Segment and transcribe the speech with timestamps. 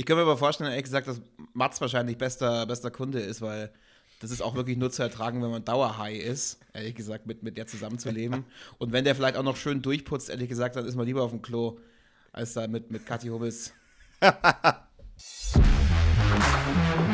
[0.00, 1.20] Ich kann mir aber vorstellen, ehrlich gesagt, dass
[1.54, 3.72] Mats wahrscheinlich bester, bester Kunde ist, weil
[4.20, 7.56] das ist auch wirklich nur zu ertragen, wenn man Dauerhigh ist, ehrlich gesagt, mit, mit
[7.56, 8.44] der zusammenzuleben.
[8.78, 11.32] Und wenn der vielleicht auch noch schön durchputzt, ehrlich gesagt, dann ist man lieber auf
[11.32, 11.80] dem Klo,
[12.32, 13.72] als da mit, mit Kathi Hubbes.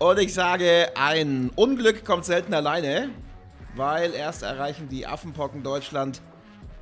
[0.00, 3.10] Und ich sage, ein Unglück kommt selten alleine,
[3.76, 6.22] weil erst erreichen die Affenpocken Deutschland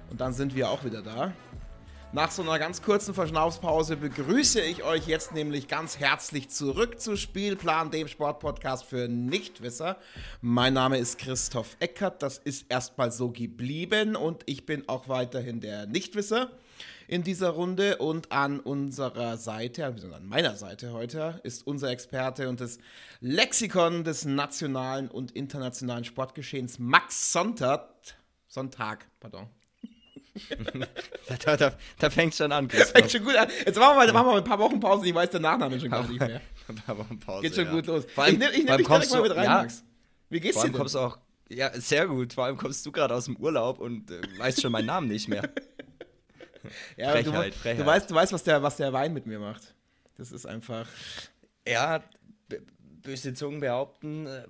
[0.09, 1.33] und dann sind wir auch wieder da.
[2.13, 7.17] Nach so einer ganz kurzen Verschnaufspause begrüße ich euch jetzt nämlich ganz herzlich zurück zu
[7.17, 9.97] Spielplan, dem Sportpodcast für Nichtwisser.
[10.41, 15.61] Mein Name ist Christoph Eckert, das ist erstmal so geblieben und ich bin auch weiterhin
[15.61, 16.53] der Nichtwisser
[17.09, 17.97] in dieser Runde.
[17.97, 22.79] Und an unserer Seite, also an meiner Seite heute, ist unser Experte und das
[23.21, 27.89] Lexikon des nationalen und internationalen Sportgeschehens, Max Sonntag.
[28.47, 29.49] Sonntag, pardon.
[31.45, 32.71] da, da, da fängt schon an.
[32.71, 33.49] Fängt schon gut an.
[33.67, 35.09] Jetzt machen wir, mal, machen wir mal ein paar Wochen Pause.
[35.09, 36.41] Ich weiß den Nachnamen schon gar nicht mehr.
[36.69, 37.43] ein paar Wochen Pause.
[37.43, 37.73] Geht schon ja.
[37.73, 38.05] gut los.
[38.15, 39.85] Vor allem, ich nehme nehm dich direkt mal mit rein, ja, Max.
[40.31, 40.73] Wie geht's vor allem dir?
[40.73, 40.81] Denn?
[40.81, 41.19] kommst du auch.
[41.49, 42.35] Ja, sehr gut.
[42.35, 45.29] Vor allem kommst du gerade aus dem Urlaub und äh, weißt schon meinen Namen nicht
[45.29, 45.51] mehr.
[46.97, 47.81] ja, Frechheit, du, Frechheit.
[47.81, 49.75] Du weißt, du weißt was, der, was der Wein mit mir macht.
[50.17, 50.87] Das ist einfach.
[51.67, 52.03] Ja,
[53.03, 54.27] böse Zungen behaupten.
[54.27, 54.45] Äh,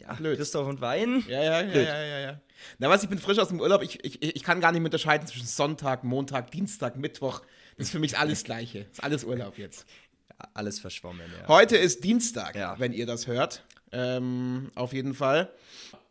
[0.00, 0.36] ja, Blöd.
[0.36, 1.24] Christoph und Wein.
[1.28, 1.86] Ja, ja, ja, Blöd.
[1.86, 2.40] ja, ja, ja.
[2.78, 3.82] Na was, ich bin frisch aus dem Urlaub.
[3.82, 7.40] Ich, ich, ich kann gar nicht mehr unterscheiden zwischen Sonntag, Montag, Dienstag, Mittwoch.
[7.76, 8.84] Das ist für mich alles Gleiche.
[8.84, 9.86] Das ist alles Urlaub jetzt.
[10.30, 11.48] Ja, alles verschwommen, ja.
[11.48, 12.78] Heute ist Dienstag, Ja.
[12.78, 13.64] wenn ihr das hört.
[13.92, 15.52] Ähm, auf jeden Fall.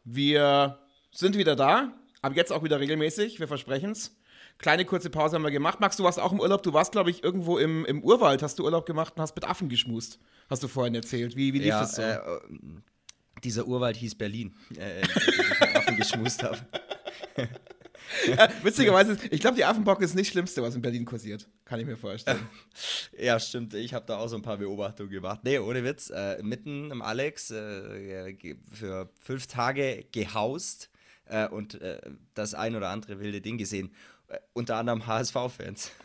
[0.04, 0.80] Wir
[1.12, 1.94] sind wieder da.
[2.22, 3.40] Ab jetzt auch wieder regelmäßig.
[3.40, 4.16] Wir versprechen es.
[4.58, 5.80] Kleine kurze Pause haben wir gemacht.
[5.80, 6.64] Max, du warst auch im Urlaub.
[6.64, 8.42] Du warst, glaube ich, irgendwo im, im Urwald.
[8.42, 10.20] Hast du Urlaub gemacht und hast mit Affen geschmust.
[10.50, 11.36] Hast du vorhin erzählt.
[11.36, 12.02] Wie, wie lief ja, das so?
[12.02, 12.20] äh,
[13.44, 16.58] dieser Urwald hieß Berlin, äh, ich mit Affen geschmust habe.
[18.28, 21.48] Ja, witzigerweise, ich glaube, die Affenbocke ist nicht das Schlimmste, was in Berlin kursiert.
[21.66, 22.40] Kann ich mir vorstellen.
[23.18, 23.74] Ja, stimmt.
[23.74, 25.42] Ich habe da auch so ein paar Beobachtungen gemacht.
[25.44, 26.10] Nee, ohne Witz.
[26.10, 28.36] Äh, mitten im Alex äh,
[28.72, 30.90] für fünf Tage gehaust
[31.26, 32.02] äh, und äh,
[32.34, 33.94] das ein oder andere wilde Ding gesehen.
[34.34, 35.92] Äh, unter anderem HSV-Fans.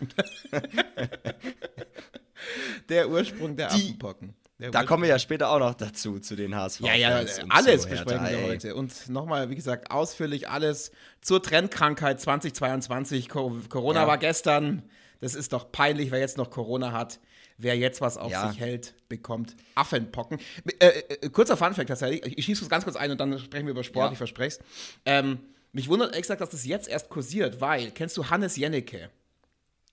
[2.88, 4.34] Der Ursprung der Die- Affenpocken.
[4.58, 6.80] Der Da Ursprung- kommen wir ja später auch noch dazu, zu den HSV.
[6.80, 7.08] Ja, ja,
[7.48, 8.48] alles zu besprechen Hertha, wir ey.
[8.48, 8.74] heute.
[8.74, 10.90] Und nochmal, wie gesagt, ausführlich alles
[11.20, 13.28] zur Trendkrankheit 2022.
[13.28, 14.06] Co Corona Ja.
[14.06, 14.82] war gestern.
[15.20, 17.18] Das ist doch peinlich, wer jetzt noch Corona hat.
[17.60, 18.48] Wer jetzt was auf Ja.
[18.50, 20.38] sich hält, bekommt Affenpocken.
[20.78, 22.24] Äh, äh, kurzer Funfact tatsächlich.
[22.24, 24.12] Ich, ich schieße es ganz kurz ein und dann sprechen wir über Sport, Ja.
[24.12, 24.64] ich verspreche es.
[25.04, 25.40] Ähm,
[25.78, 29.10] mich wundert gesagt, dass das jetzt erst kursiert, weil, kennst du Hannes Jennecke,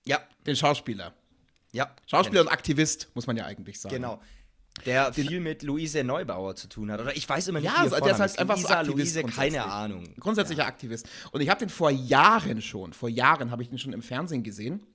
[0.06, 1.13] Ja, den Schauspieler?
[1.72, 1.94] ja.
[2.07, 3.81] Schauspieler und Aktivist, muss man ja eigentlich ich.
[3.81, 3.96] sagen.
[3.96, 4.22] Genau.
[4.85, 7.00] Der viel mit Luise Neubauer zu tun hat.
[7.00, 9.16] Oder ich weiß immer nicht, Ja, wie also der ist halt einfach so Luisa, Aktivist
[9.16, 9.63] Luise, keine.
[9.66, 10.03] Ahnung.
[10.19, 11.07] Grundsätzlicher Aktivist.
[11.31, 14.44] Und ich habe den vor Jahren schon, vor Jahren habe ich den schon im Fernsehen
[14.44, 14.85] gesehen.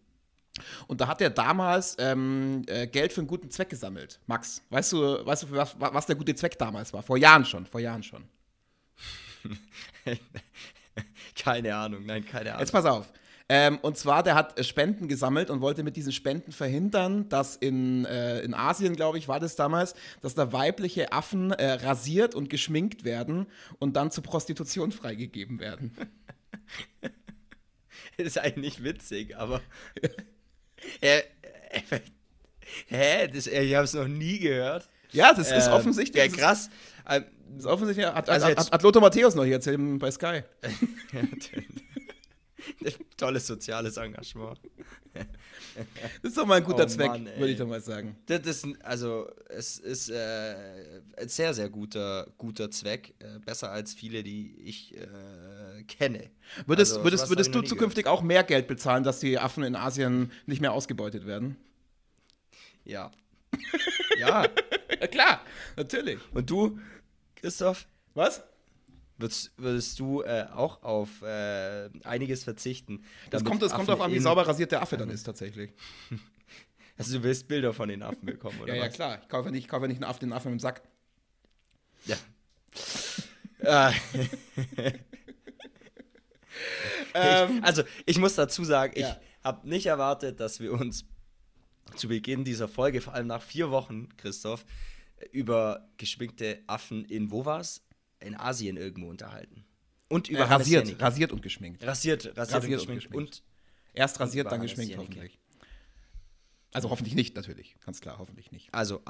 [0.86, 4.20] Und da hat er damals ähm, äh, Geld für einen guten Zweck gesammelt.
[4.26, 7.02] Max, weißt du, weißt du was, was der gute Zweck damals war?
[7.02, 8.24] Vor Jahren schon, vor Jahren schon.
[11.40, 12.60] Keine Ahnung, nein, keine Ahnung.
[12.60, 13.12] Jetzt pass auf.
[13.48, 17.56] Ähm, und zwar, der hat äh, Spenden gesammelt und wollte mit diesen Spenden verhindern, dass
[17.56, 22.36] in, äh, in Asien, glaube ich, war das damals, dass da weibliche Affen äh, rasiert
[22.36, 23.46] und geschminkt werden
[23.80, 25.96] und dann zur Prostitution freigegeben werden.
[27.00, 27.10] Das
[28.26, 29.60] ist eigentlich nicht witzig, aber.
[31.00, 31.22] Hä?
[32.86, 33.28] Hä?
[33.28, 34.88] Das, ich habe es noch nie gehört.
[35.12, 36.24] Ja, das ist Ähm, offensichtlich.
[36.24, 36.70] Ja, krass.
[37.04, 37.24] Das
[37.58, 38.06] ist offensichtlich.
[38.06, 40.42] Hat, Also hat, hat, Lothar Matthäus noch hier erzählt bei Sky.
[43.16, 44.60] Tolles soziales Engagement.
[46.22, 48.16] Das ist doch mal ein guter Oh Zweck, würde ich doch mal sagen.
[48.26, 50.54] Das ist, also, es ist äh,
[51.16, 53.14] ein sehr, sehr guter, guter Zweck.
[53.18, 56.30] Äh, besser als viele, die ich äh, kenne.
[56.66, 60.30] Würdest, Also, würdest, würdest du zukünftig auch mehr Geld bezahlen, dass die Affen in Asien
[60.46, 61.56] nicht mehr ausgebeutet werden?
[62.84, 62.84] gehört.
[62.84, 63.10] Ja.
[64.18, 64.48] ja.
[65.00, 65.40] Ja, klar,
[65.76, 66.18] natürlich.
[66.32, 66.78] Und du,
[67.36, 67.86] Christoph?
[68.14, 68.42] Was?
[69.18, 73.04] Würdest, würdest du äh, auch auf äh, einiges verzichten?
[73.30, 75.72] Das kommt, das kommt darauf an, wie sauber rasiert der Affe dann ist, tatsächlich.
[76.98, 78.94] Also du willst Bilder von den Affen bekommen, oder Ja, ja, was?
[78.94, 79.18] klar.
[79.22, 80.82] Ich kaufe nicht, ich kaufe nicht einen Affen, den Affen im Sack.
[82.04, 82.16] Ja.
[83.62, 83.92] Äh,
[87.14, 89.20] Ähm, ich, also, ich muss dazu sagen, ich Ja.
[89.42, 91.04] habe nicht erwartet, dass wir uns
[91.96, 94.64] zu Beginn dieser Folge, vor allem nach vier Wochen, Christoph,
[95.32, 97.82] über geschminkte Affen in, wo war's?
[98.20, 99.64] In Asien irgendwo unterhalten.
[100.08, 101.86] Und äh, über Hannes rasiert, rasiert und geschminkt.
[101.86, 103.16] Rasiert, rasiert, Rasiert und geschminkt.
[103.16, 103.42] Und
[103.92, 105.39] Erst rasiert, dann geschminkt, hoffentlich.
[106.72, 107.74] Also hoffentlich nicht, natürlich.
[107.84, 108.68] Ganz klar, hoffentlich nicht.
[108.72, 109.00] Also,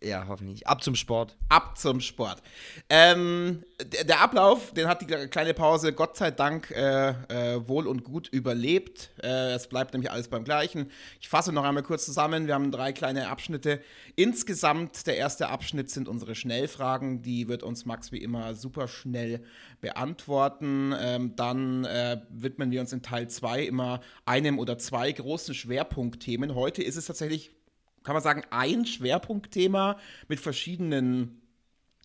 [0.00, 0.68] ja, hoffentlich.
[0.68, 1.36] Ab zum Sport.
[1.48, 2.40] Ab zum Sport.
[2.88, 7.88] Ähm, der, der, Ablauf, den hat die kleine Pause Gott sei Dank äh, äh, wohl
[7.88, 9.10] und gut überlebt.
[9.20, 10.92] Äh, es bleibt nämlich alles beim Gleichen.
[11.20, 12.46] Ich fasse noch einmal kurz zusammen.
[12.46, 13.80] Wir haben drei kleine Abschnitte.
[14.14, 17.22] Insgesamt, der erste Abschnitt sind unsere Schnellfragen.
[17.22, 19.42] Die wird uns Max wie immer super schnell
[19.80, 20.94] beantworten.
[20.96, 26.54] Ähm, dann äh, widmen wir uns in Teil 2 immer einem oder zwei großen Schwerpunktthemen.
[26.54, 27.50] Heute ist es tatsächlich,
[28.02, 29.98] kann man sagen, ein Schwerpunktthema
[30.28, 31.40] mit verschiedenen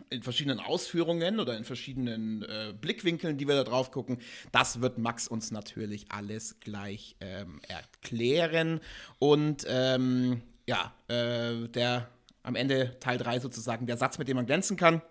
[0.09, 4.19] in verschiedenen Ausführungen oder in verschiedenen äh, Blickwinkeln, die wir da drauf gucken.
[4.51, 8.79] Das wird Max uns natürlich alles gleich ähm, erklären.
[9.19, 12.09] Und ähm, ja, äh, der
[12.43, 15.01] am Ende Teil 3 sozusagen der Satz, mit dem man glänzen kann.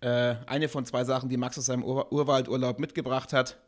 [0.00, 3.58] Äh, eine von zwei Sachen, die Max aus seinem Ur Urwaldurlaub mitgebracht hat.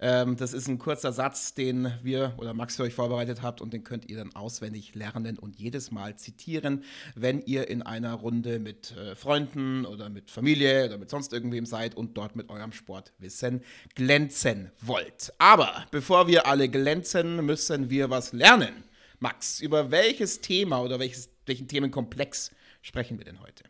[0.00, 3.72] Ähm, das ist ein kurzer Satz, den wir oder Max für euch vorbereitet habt und
[3.72, 6.84] den könnt ihr dann auswendig lernen und jedes Mal zitieren,
[7.14, 11.66] wenn ihr in einer Runde mit äh, Freunden oder mit Familie oder mit sonst irgendwem
[11.66, 13.62] seid und dort mit eurem Sportwissen
[13.94, 15.32] glänzen wollt.
[15.38, 18.84] Aber bevor wir alle glänzen, müssen wir was lernen.
[19.18, 22.50] Max, über welches Thema oder welches, welchen Themenkomplex
[22.82, 23.64] sprechen wir denn heute?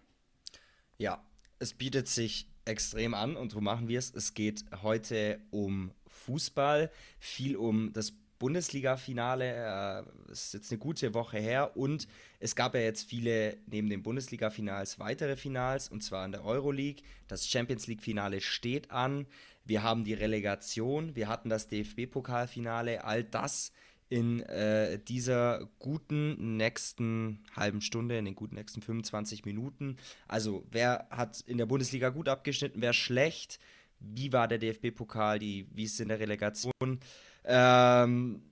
[0.99, 1.23] Ja,
[1.58, 4.12] es bietet sich extrem an und so machen wir es.
[4.12, 5.93] Es geht heute um
[6.26, 10.05] Fußball, viel um das Bundesliga-Finale.
[10.28, 12.06] Äh, ist jetzt eine gute Woche her und
[12.40, 17.02] es gab ja jetzt viele neben den Bundesliga-Finals weitere Finals und zwar in der Euroleague.
[17.28, 19.26] Das Champions League-Finale steht an.
[19.64, 23.05] Wir haben die Relegation, wir hatten das DFB-Pokalfinale.
[23.05, 23.73] All das
[24.08, 29.96] in äh, dieser guten nächsten halben Stunde, in den guten nächsten 25 Minuten.
[30.28, 33.58] Also, wer hat in der Bundesliga gut abgeschnitten, wer schlecht?
[34.01, 35.41] Wie war der DFB-Pokal?
[35.41, 37.01] Wie ist es in der Relegation?
[37.45, 38.43] Ähm,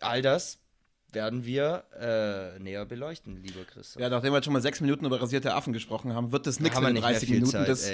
[0.00, 0.58] all das
[1.12, 3.96] werden wir äh, näher beleuchten, lieber Chris.
[3.98, 6.60] Ja, nachdem wir jetzt schon mal sechs Minuten über rasierte Affen gesprochen haben, wird das
[6.60, 7.52] nichts in 30 Minuten.
[7.52, 7.90] Zeit, das,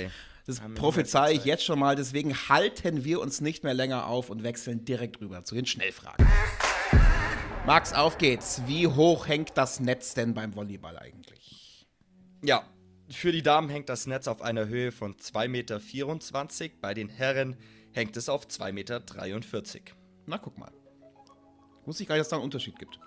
[0.46, 1.96] das prophezei ich jetzt schon mal.
[1.96, 6.26] Deswegen halten wir uns nicht mehr länger auf und wechseln direkt rüber zu den Schnellfragen.
[7.66, 8.62] Max, auf geht's.
[8.66, 11.86] Wie hoch hängt das Netz denn beim Volleyball eigentlich?
[12.42, 12.64] Ja,
[13.10, 16.76] für die Damen hängt das Netz auf einer Höhe von 2,24 Meter.
[16.80, 17.56] Bei den Herren
[17.92, 19.02] hängt es auf 2,43 Meter.
[20.26, 20.70] Na, guck mal.
[21.86, 23.00] Muss ich gar nicht, dass da einen Unterschied gibt.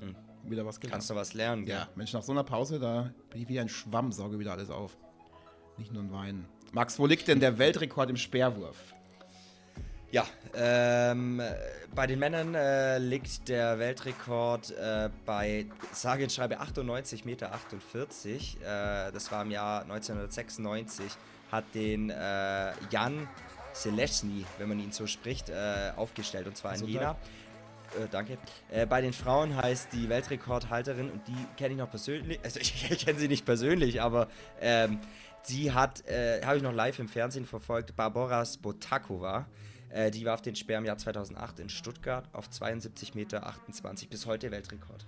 [0.00, 0.16] Hm.
[0.44, 0.92] Wieder was gelernt.
[0.92, 3.68] Kannst du was lernen, Ja, Mensch, nach so einer Pause, da bin ich wie ein
[3.68, 4.96] Schwamm, sauge wieder alles auf.
[5.78, 6.46] Nicht nur ein Wein.
[6.72, 8.93] Max, wo liegt denn der Weltrekord im Speerwurf?
[10.14, 10.24] Ja,
[10.54, 11.42] ähm,
[11.92, 17.50] bei den Männern äh, liegt der Weltrekord äh, bei, sage und schreibe, 98,48 Meter.
[19.08, 21.06] Äh, das war im Jahr 1996,
[21.50, 23.26] hat den äh, Jan
[23.72, 27.16] Selesny, wenn man ihn so spricht, äh, aufgestellt, und zwar in Jena.
[27.98, 28.38] Äh, danke.
[28.88, 33.04] bei den Frauen heißt die Weltrekordhalterin, und die kenne ich noch persönlich, also ich, ich
[33.04, 34.28] kenne sie nicht persönlich, aber
[34.60, 35.00] ähm,
[35.42, 36.04] sie hat,
[36.44, 39.46] habe ich noch live im Fernsehen verfolgt, Barbara Spotakova.
[39.94, 43.54] Äh, die war auf den Speer im Jahr 2008 in Stuttgart auf 72,28 Meter,
[44.10, 45.06] bis heute Weltrekord.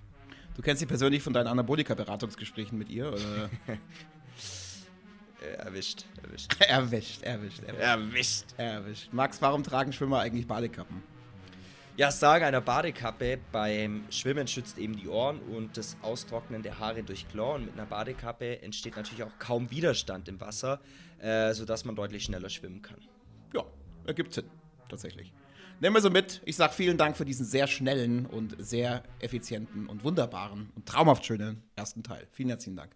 [0.55, 3.13] Du kennst sie persönlich von deinen Anabolika-Beratungsgesprächen mit ihr?
[5.57, 6.61] erwischt, erwischt.
[6.69, 7.81] erwischt, erwischt, erwischt.
[7.81, 8.45] Erwischt.
[8.55, 9.13] Erwischt.
[9.13, 11.03] Max, warum tragen Schwimmer eigentlich Badekappen?
[11.97, 16.79] Ja, das Sagen einer Badekappe beim Schwimmen schützt eben die Ohren und das Austrocknen der
[16.79, 17.55] Haare durch Chlor.
[17.55, 20.79] Und mit einer Badekappe entsteht natürlich auch kaum Widerstand im Wasser,
[21.19, 23.01] äh, sodass man deutlich schneller schwimmen kann.
[23.53, 23.65] Ja,
[24.05, 24.49] ergibt Sinn
[24.89, 25.33] tatsächlich.
[25.79, 26.41] Nehmen wir so mit.
[26.45, 31.25] Ich sage vielen Dank für diesen sehr schnellen und sehr effizienten und wunderbaren und traumhaft
[31.25, 32.27] schönen ersten Teil.
[32.31, 32.95] Vielen herzlichen Dank.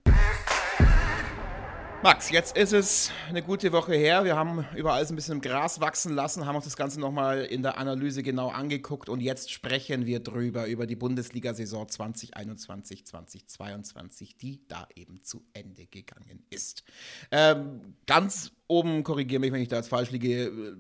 [2.04, 4.24] Max, jetzt ist es eine gute Woche her.
[4.24, 7.46] Wir haben überall so ein bisschen im Gras wachsen lassen, haben uns das Ganze nochmal
[7.46, 14.36] in der Analyse genau angeguckt und jetzt sprechen wir drüber, über die Bundesliga-Saison 2021, 2022,
[14.36, 16.84] die da eben zu Ende gegangen ist.
[17.30, 20.76] Ähm, ganz oben, korrigiere mich, wenn ich da jetzt falsch liege, äh,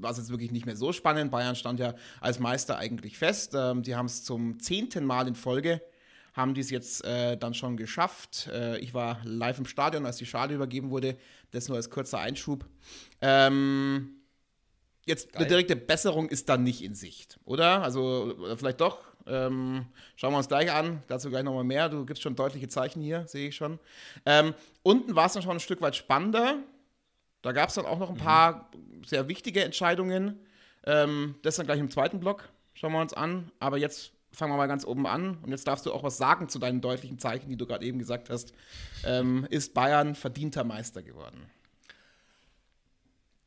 [0.00, 1.30] war es jetzt wirklich nicht mehr so spannend.
[1.30, 3.54] Bayern stand ja als Meister eigentlich fest.
[3.54, 5.80] Ähm, die haben es zum zehnten Mal in Folge
[6.38, 8.48] haben die es jetzt äh, dann schon geschafft.
[8.52, 11.16] Äh, ich war live im Stadion, als die Schale übergeben wurde.
[11.50, 12.64] Das nur als kurzer Einschub.
[13.20, 14.20] Ähm,
[15.04, 15.40] jetzt Geil.
[15.40, 17.82] eine direkte Besserung ist dann nicht in Sicht, oder?
[17.82, 18.98] Also vielleicht doch.
[19.26, 21.02] Ähm, schauen wir uns gleich an.
[21.08, 21.88] Dazu gleich nochmal mehr.
[21.88, 23.80] Du gibst schon deutliche Zeichen hier, sehe ich schon.
[24.24, 26.58] Ähm, unten war es dann schon ein Stück weit spannender.
[27.42, 28.20] Da gab es dann auch noch ein mhm.
[28.20, 28.70] paar
[29.06, 30.40] sehr wichtige Entscheidungen.
[30.84, 32.48] Ähm, das dann gleich im zweiten Block.
[32.74, 33.50] Schauen wir uns an.
[33.60, 35.38] Aber jetzt fangen wir mal ganz oben an.
[35.42, 37.98] Und jetzt darfst du auch was sagen zu deinen deutlichen Zeichen, die du gerade eben
[37.98, 38.52] gesagt hast.
[39.04, 41.50] Ähm, ist Bayern verdienter Meister geworden?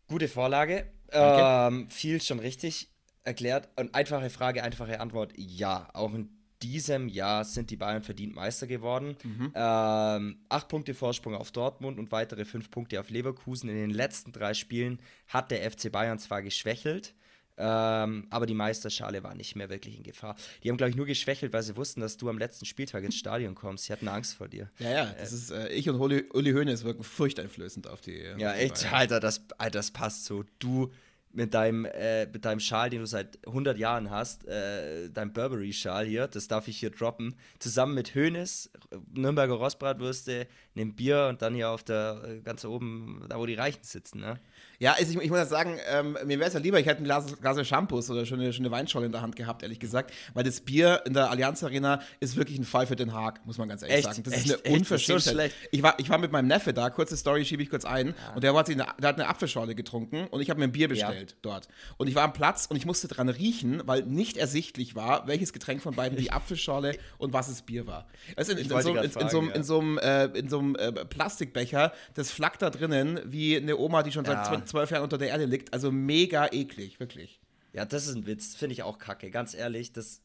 [0.08, 0.86] Gute Vorlage.
[1.12, 2.90] Ähm, viel schon richtig.
[3.24, 3.70] erklärt.
[3.76, 6.30] Und einfache Frage, einfache Antwort: Ja, auch in
[6.62, 9.16] diesem Jahr sind die Bayern verdient Meister geworden.
[9.24, 9.52] Mhm.
[9.56, 13.70] Ähm, acht Punkte Vorsprung auf Dortmund und weitere fünf Punkte auf Leverkusen.
[13.70, 17.14] In den letzten drei Spielen hat der FC Bayern zwar geschwächelt,
[17.58, 20.36] ähm, aber die Meisterschale war nicht mehr wirklich in Gefahr.
[20.64, 23.16] Die haben, glaube ich, nur geschwächelt, weil sie wussten, dass du am letzten Spieltag ins
[23.16, 23.86] Stadion kommst.
[23.86, 24.70] Sie hatten Angst vor dir.
[24.80, 28.18] Ja, ja, das äh, ist, äh, ich und Uli, Uli Hoeneß wirken furchteinflößend auf die.
[28.18, 30.44] Ja, auf die echt, Alter das, Alter, das passt so.
[30.60, 30.92] Du
[31.34, 36.06] mit deinem, äh, mit deinem Schal, den du seit 100 Jahren hast, äh, dein Burberry-Schal
[36.06, 38.70] hier, das darf ich hier droppen, zusammen mit Hönes,
[39.14, 43.56] Nürnberger Rostbratwürste, einem Bier und dann hier auf der, äh, ganz oben, da wo die
[43.56, 44.40] Reichen sitzen, ne?
[44.80, 47.04] Ja, also ich, ich muss ja sagen, ähm, mir wäre es ja lieber, ich hätte
[47.04, 49.80] ein Glas, Glas Shampoos oder schon eine, schon eine Weinscholle in der Hand gehabt, ehrlich
[49.80, 53.46] gesagt, weil das Bier in der Allianz Arena ist wirklich ein Fall für Den Haag,
[53.46, 54.06] muss man ganz ehrlich echt?
[54.06, 54.24] sagen.
[54.24, 54.46] Das echt?
[54.48, 55.52] ist eine Unverschämtheit.
[55.52, 58.08] So ich, war, ich war mit meinem Neffe da, kurze Story schiebe ich kurz ein,
[58.08, 58.34] ja.
[58.34, 60.88] und der hat, eine, der hat eine Apfelschorle getrunken und ich habe mir ein Bier
[60.88, 61.38] bestellt ja.
[61.42, 61.68] dort.
[61.98, 65.54] Und ich war am Platz und ich musste dran riechen, weil nicht ersichtlich war, welches
[65.54, 68.08] Getränk von beiden die Apfelschorle und was es Bier war.
[68.36, 70.92] Also in, in, in, so, in, so, in so einem, äh, in so einem äh,
[71.06, 75.30] Plastikbecher, das flackt da drinnen wie eine Oma, die schon seit zwölf Jahren unter der
[75.30, 75.74] Erde liegt.
[75.74, 77.42] Also mega eklig, wirklich.
[77.74, 78.56] Ja, das ist ein Witz.
[78.56, 79.32] Finde ich auch kacke.
[79.32, 80.22] Ganz ehrlich, das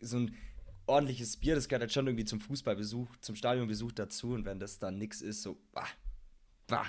[0.00, 0.36] so ein
[0.86, 4.32] ordentliches Bier, das gehört halt schon irgendwie zum Fußballbesuch, zum Stadionbesuch dazu.
[4.32, 5.86] Und wenn das dann nix ist, so, bah,
[6.66, 6.86] bah.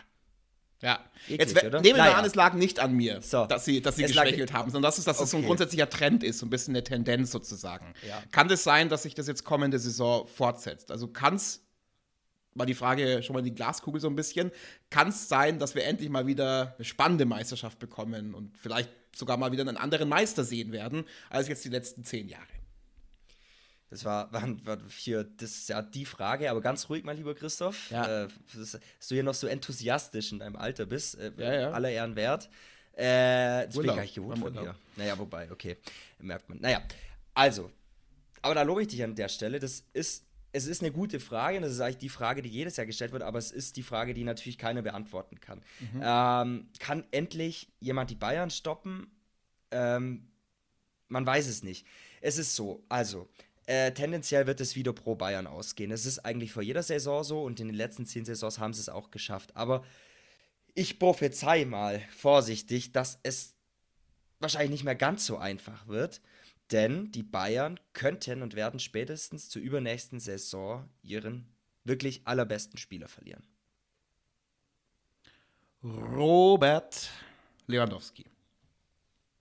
[0.81, 2.15] Ja, Eklig, jetzt nehmen wir naja.
[2.15, 3.45] an, es lag nicht an mir, so.
[3.45, 5.23] dass sie, dass sie geschwächelt haben, sondern das ist, dass okay.
[5.23, 7.93] das so ein grundsätzlicher Trend ist, so ein bisschen eine Tendenz sozusagen.
[8.07, 8.23] Ja.
[8.31, 10.89] Kann es das sein, dass sich das jetzt kommende Saison fortsetzt?
[10.89, 11.63] Also kann es
[12.53, 14.51] mal die Frage schon mal in die Glaskugel so ein bisschen.
[14.89, 19.37] Kann es sein, dass wir endlich mal wieder eine spannende Meisterschaft bekommen und vielleicht sogar
[19.37, 22.45] mal wieder einen anderen Meister sehen werden, als jetzt die letzten zehn Jahre?
[23.89, 27.35] Das war, war, war hier, das ist ja die Frage, aber ganz ruhig, mein lieber
[27.35, 27.91] Christoph.
[27.91, 28.23] Ja.
[28.23, 28.79] Äh, dass du
[29.15, 31.19] hier noch so enthusiastisch in deinem Alter bist.
[31.19, 31.71] Äh, ja, ja.
[31.71, 32.49] Aller Ehren wert.
[32.93, 33.75] Äh, das Urlaub.
[33.75, 34.75] bin ich gar nicht gewohnt von dir.
[34.95, 35.75] Naja, wobei, okay.
[36.19, 36.59] Merkt man.
[36.61, 36.81] Naja,
[37.33, 37.69] also.
[38.41, 39.59] Aber da lobe ich dich an der Stelle.
[39.59, 42.77] Das ist es ist eine gute Frage und das ist eigentlich die Frage, die jedes
[42.77, 45.61] Jahr gestellt wird, aber es ist die Frage, die natürlich keiner beantworten kann.
[45.79, 46.01] Mhm.
[46.03, 49.07] Ähm, kann endlich jemand die Bayern stoppen?
[49.71, 50.27] Ähm,
[51.07, 51.85] man weiß es nicht.
[52.21, 53.29] Es ist so, also
[53.65, 55.91] äh, tendenziell wird es wieder pro Bayern ausgehen.
[55.91, 58.81] Es ist eigentlich vor jeder Saison so und in den letzten zehn Saisons haben sie
[58.81, 59.55] es auch geschafft.
[59.55, 59.83] Aber
[60.73, 63.55] ich prophezei mal vorsichtig, dass es
[64.39, 66.21] wahrscheinlich nicht mehr ganz so einfach wird.
[66.71, 71.45] Denn die Bayern könnten und werden spätestens zur übernächsten Saison ihren
[71.83, 73.43] wirklich allerbesten Spieler verlieren.
[75.83, 77.09] Robert
[77.67, 78.25] Lewandowski.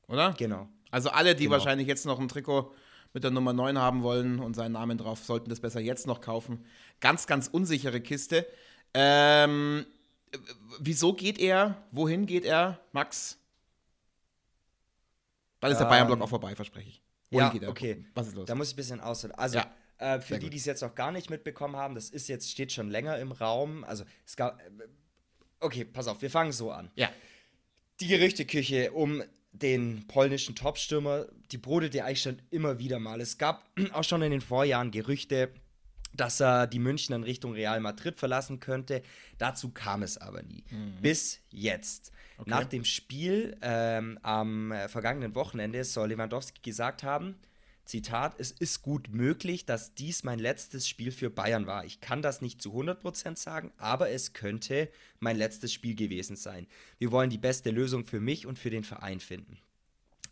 [0.09, 0.35] Oder?
[0.39, 0.69] Genau.
[0.91, 1.53] Also alle, die genau.
[1.53, 2.75] wahrscheinlich jetzt noch ein Trikot
[3.13, 6.21] mit der Nummer 9 haben wollen und seinen Namen drauf, sollten das besser jetzt noch
[6.21, 6.65] kaufen.
[7.01, 8.47] Ganz, ganz unsichere Kiste.
[8.95, 9.87] Ähm,
[10.81, 11.77] wieso geht er?
[11.91, 13.39] Wohin geht er, Max?
[15.61, 17.03] Dann ist der ähm, Bayern-Block auch vorbei, verspreche ich.
[17.31, 18.05] Ja, okay.
[18.15, 18.47] Was ist los?
[18.47, 19.35] Da muss ich ein bisschen ausholen.
[19.37, 19.75] Also, ja.
[19.99, 22.73] äh, für die, die es jetzt noch gar nicht mitbekommen haben, das ist jetzt, steht
[22.73, 23.85] schon länger im Raum.
[23.85, 24.61] Also, es gab.
[24.61, 24.89] Äh,
[25.61, 26.91] okay, pass auf, wir fangen so an.
[26.97, 27.11] Ja.
[28.01, 29.23] Die Gerüchteküche um
[29.53, 33.21] den polnischen Topstürmer, die brodelt ja eigentlich schon immer wieder mal.
[33.21, 35.53] Es gab auch schon in den Vorjahren Gerüchte,
[36.13, 39.03] dass er die München in Richtung Real Madrid verlassen könnte.
[39.39, 40.65] Dazu kam es aber nie.
[40.71, 41.01] Mhm.
[41.01, 42.13] Bis jetzt.
[42.39, 42.51] Okay.
[42.51, 47.37] Nach dem Spiel ähm, am äh, vergangenen Wochenende soll Lewandowski gesagt haben,
[47.91, 51.85] Zitat, es ist gut möglich, dass dies mein letztes Spiel für Bayern war.
[51.85, 54.89] Ich kann das nicht zu 100% sagen, aber es könnte
[55.19, 56.69] mein letztes Spiel gewesen sein.
[56.99, 59.59] Wir wollen die beste Lösung für mich und für den Verein finden.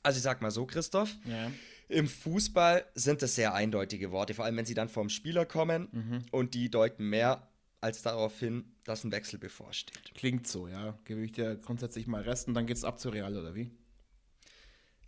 [0.04, 1.50] Also ich sag mal so, Christoph, ja.
[1.88, 5.88] Im Fußball sind das sehr eindeutige Worte, vor allem wenn sie dann vom Spieler kommen
[5.90, 6.24] mhm.
[6.30, 7.48] und die deuten mehr
[7.80, 10.14] als darauf hin, dass ein Wechsel bevorsteht.
[10.14, 10.98] Klingt so, ja.
[11.04, 13.70] Gebe ich dir grundsätzlich mal Rest und dann geht es ab zu Real, oder wie?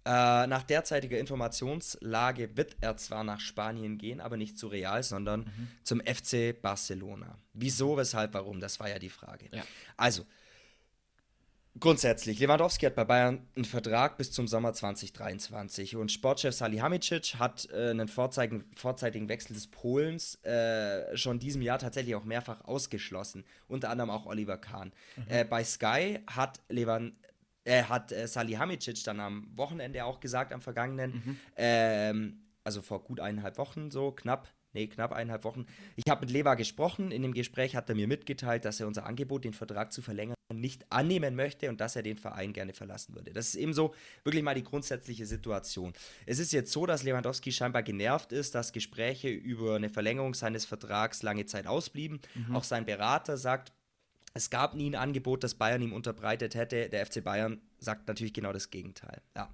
[0.07, 5.41] Äh, nach derzeitiger Informationslage wird er zwar nach Spanien gehen, aber nicht zu Real, sondern
[5.41, 5.69] mhm.
[5.83, 7.37] zum FC Barcelona.
[7.53, 8.61] Wieso, weshalb, warum?
[8.61, 9.49] Das war ja die Frage.
[9.53, 9.63] Ja.
[9.99, 10.25] Also,
[11.79, 17.69] Grundsätzlich, Lewandowski hat bei Bayern einen Vertrag bis zum Sommer 2023 und Sportchef Salihamidzic hat
[17.71, 23.45] äh, einen vorzeitigen, vorzeitigen Wechsel des Polens äh, schon diesem Jahr tatsächlich auch mehrfach ausgeschlossen,
[23.69, 24.93] unter anderem auch Oliver Kahn.
[25.17, 25.25] Mhm.
[25.29, 27.17] Äh, bei Sky hat Levan,
[27.65, 31.37] äh, hat äh, Salihamidzic dann am Wochenende auch gesagt, am vergangenen, mhm.
[31.57, 35.67] ähm, also vor gut eineinhalb Wochen so, knapp, nee, knapp eineinhalb Wochen.
[35.97, 37.11] Ich habe mit Lewa gesprochen.
[37.11, 40.35] In dem Gespräch hat er mir mitgeteilt, dass er unser Angebot, den Vertrag zu verlängern,
[40.53, 43.33] nicht annehmen möchte und dass er den Verein gerne verlassen würde.
[43.33, 45.93] Das ist eben so wirklich mal die grundsätzliche Situation.
[46.27, 50.65] Es ist jetzt so, dass Lewandowski scheinbar genervt ist, dass Gespräche über eine Verlängerung seines
[50.65, 52.21] Vertrags lange Zeit ausblieben.
[52.35, 52.57] Mhm.
[52.57, 53.73] Auch sein Berater sagt,
[54.35, 56.89] es gab nie ein Angebot, das Bayern ihm unterbreitet hätte.
[56.89, 59.21] Der FC Bayern sagt natürlich genau das Gegenteil.
[59.37, 59.49] Ja.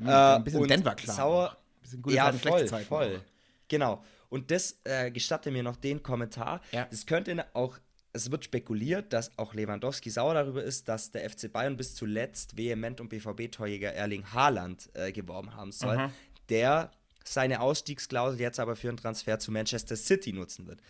[0.00, 1.16] Äh, ein bisschen Denver klar.
[1.16, 3.20] Sauer, ein bisschen gute ja, Zeiten, voll, voll.
[3.68, 4.02] Genau.
[4.28, 6.60] Und das äh, gestatte mir noch den Kommentar.
[6.72, 6.86] Ja.
[6.90, 7.78] Es könnte auch,
[8.12, 12.56] es wird spekuliert, dass auch Lewandowski sauer darüber ist, dass der FC Bayern bis zuletzt
[12.56, 16.12] vehement um BVB-Torjäger Erling Haaland äh, geworben haben soll, Aha.
[16.48, 16.90] der
[17.24, 20.80] seine Ausstiegsklausel jetzt aber für einen Transfer zu Manchester City nutzen wird.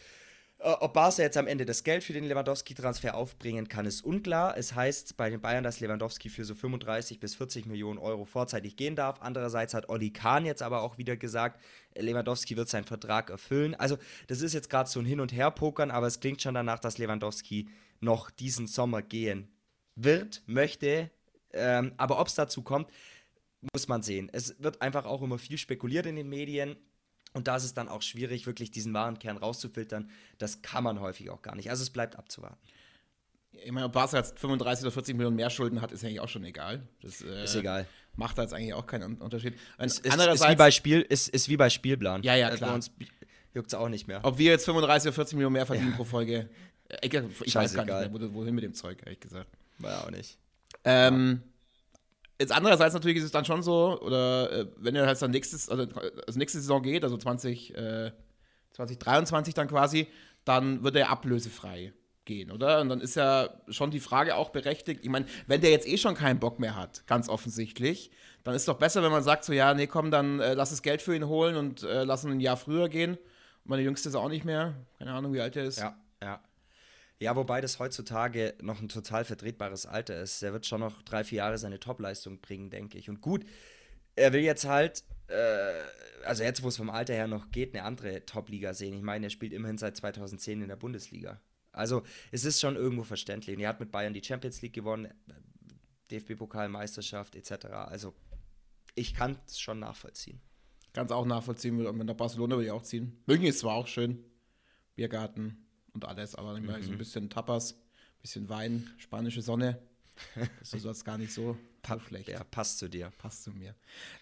[0.59, 4.57] Äh, Ob Barca jetzt am Ende das Geld für den Lewandowski-Transfer aufbringen kann, ist unklar.
[4.57, 8.77] Es heißt bei den Bayern, dass Lewandowski für so 35 bis 40 Millionen Euro vorzeitig
[8.77, 9.21] gehen darf.
[9.21, 11.61] Andererseits hat Olli Kahn jetzt aber auch wieder gesagt,
[11.97, 13.75] Lewandowski wird seinen Vertrag erfüllen.
[13.75, 16.81] Also, das ist jetzt gerade so ein Hin- und Her-Pokern, aber es klingt schon danach,
[16.81, 17.69] dass Lewandowski
[18.00, 19.49] noch diesen Sommer gehen
[19.95, 21.11] wird, möchte.
[21.53, 22.91] Ähm, aber ob es dazu kommt,
[23.73, 24.29] muss man sehen.
[24.33, 26.77] Es wird einfach auch immer viel spekuliert in den Medien.
[27.38, 30.11] Und da ist es dann auch schwierig, wirklich diesen wahren Kern rauszufiltern.
[30.38, 31.71] Das kann man häufig auch gar nicht.
[31.71, 32.59] Also es bleibt abzuwarten.
[33.64, 36.28] Ich meine, ob Barca jetzt 35 oder 40 Millionen mehr Schulden hat, ist eigentlich auch
[36.28, 36.87] schon egal.
[37.00, 37.87] Das äh, Ist egal.
[38.16, 39.54] macht da jetzt eigentlich auch keinen Unterschied.
[39.78, 42.23] Es ist, ist, wie bei Spiel, ist, ist wie bei Spielplan.
[42.25, 42.71] Ja, ja, Äh, klar.
[42.71, 42.90] Bei uns
[43.54, 44.21] juckt es auch nicht mehr.
[44.25, 46.50] ob wir jetzt 35 oder 40 Millionen mehr verdienen pro Folge,
[46.88, 47.14] äh, ich,
[47.47, 49.49] ich weiß gar nicht mehr, wo- wohin mit dem Zeug, ehrlich gesagt.
[49.78, 50.37] War ja auch nicht.
[50.85, 51.42] Ähm,
[52.38, 55.68] jetzt andererseits natürlich ist es dann schon so, oder äh, wenn er halt dann nächstes,
[55.68, 55.87] also,
[56.26, 58.12] also nächste Saison geht, also 20, äh,
[58.73, 60.09] 2023 dann quasi,
[60.45, 61.92] dann wird er ablösefrei
[62.25, 62.80] gehen, oder?
[62.80, 65.00] Und dann ist ja schon die Frage auch berechtigt.
[65.02, 68.11] Ich meine, wenn der jetzt eh schon keinen Bock mehr hat, ganz offensichtlich,
[68.45, 70.83] dann ist doch besser, wenn man sagt so, ja, nee, komm, dann äh, lass das
[70.83, 73.12] Geld für ihn holen und äh, lass ihn ein Jahr früher gehen.
[73.14, 75.80] Und meine Jüngste ist auch nicht mehr, keine Ahnung, wie alt er ist.
[75.80, 76.40] Ja, ja.
[77.21, 80.43] Ja, wobei das heutzutage noch ein total vertretbares Alter ist.
[80.43, 83.09] Er wird schon noch drei, vier Jahre seine Topleistung bringen, denke ich.
[83.09, 83.45] Und gut,
[84.15, 87.85] er will jetzt halt, äh, also jetzt, wo es vom Alter her noch geht, eine
[87.85, 88.95] andere Top-Liga sehen.
[88.95, 91.41] Ich meine, er spielt immerhin seit 2010 in der Bundesliga.
[91.73, 93.57] Also es ist schon irgendwo verständlich.
[93.57, 95.13] Und er hat mit Bayern die Champions League gewonnen,
[96.11, 97.67] DFB-Pokal, Meisterschaft etc.
[97.67, 98.15] Also
[98.95, 100.41] ich kann es schon nachvollziehen.
[100.93, 101.85] Ganz auch nachvollziehen.
[101.85, 103.23] Und nach Barcelona würde ich auch ziehen.
[103.27, 104.25] München ist zwar auch schön.
[104.95, 107.75] Biergarten und alles, aber immer so ein bisschen Tapas,
[108.21, 109.78] bisschen Wein, spanische Sonne.
[110.58, 112.28] Das ist das gar nicht so, so schlecht.
[112.28, 113.13] Ja, passt zu dir.
[113.19, 113.75] Passt zu mir.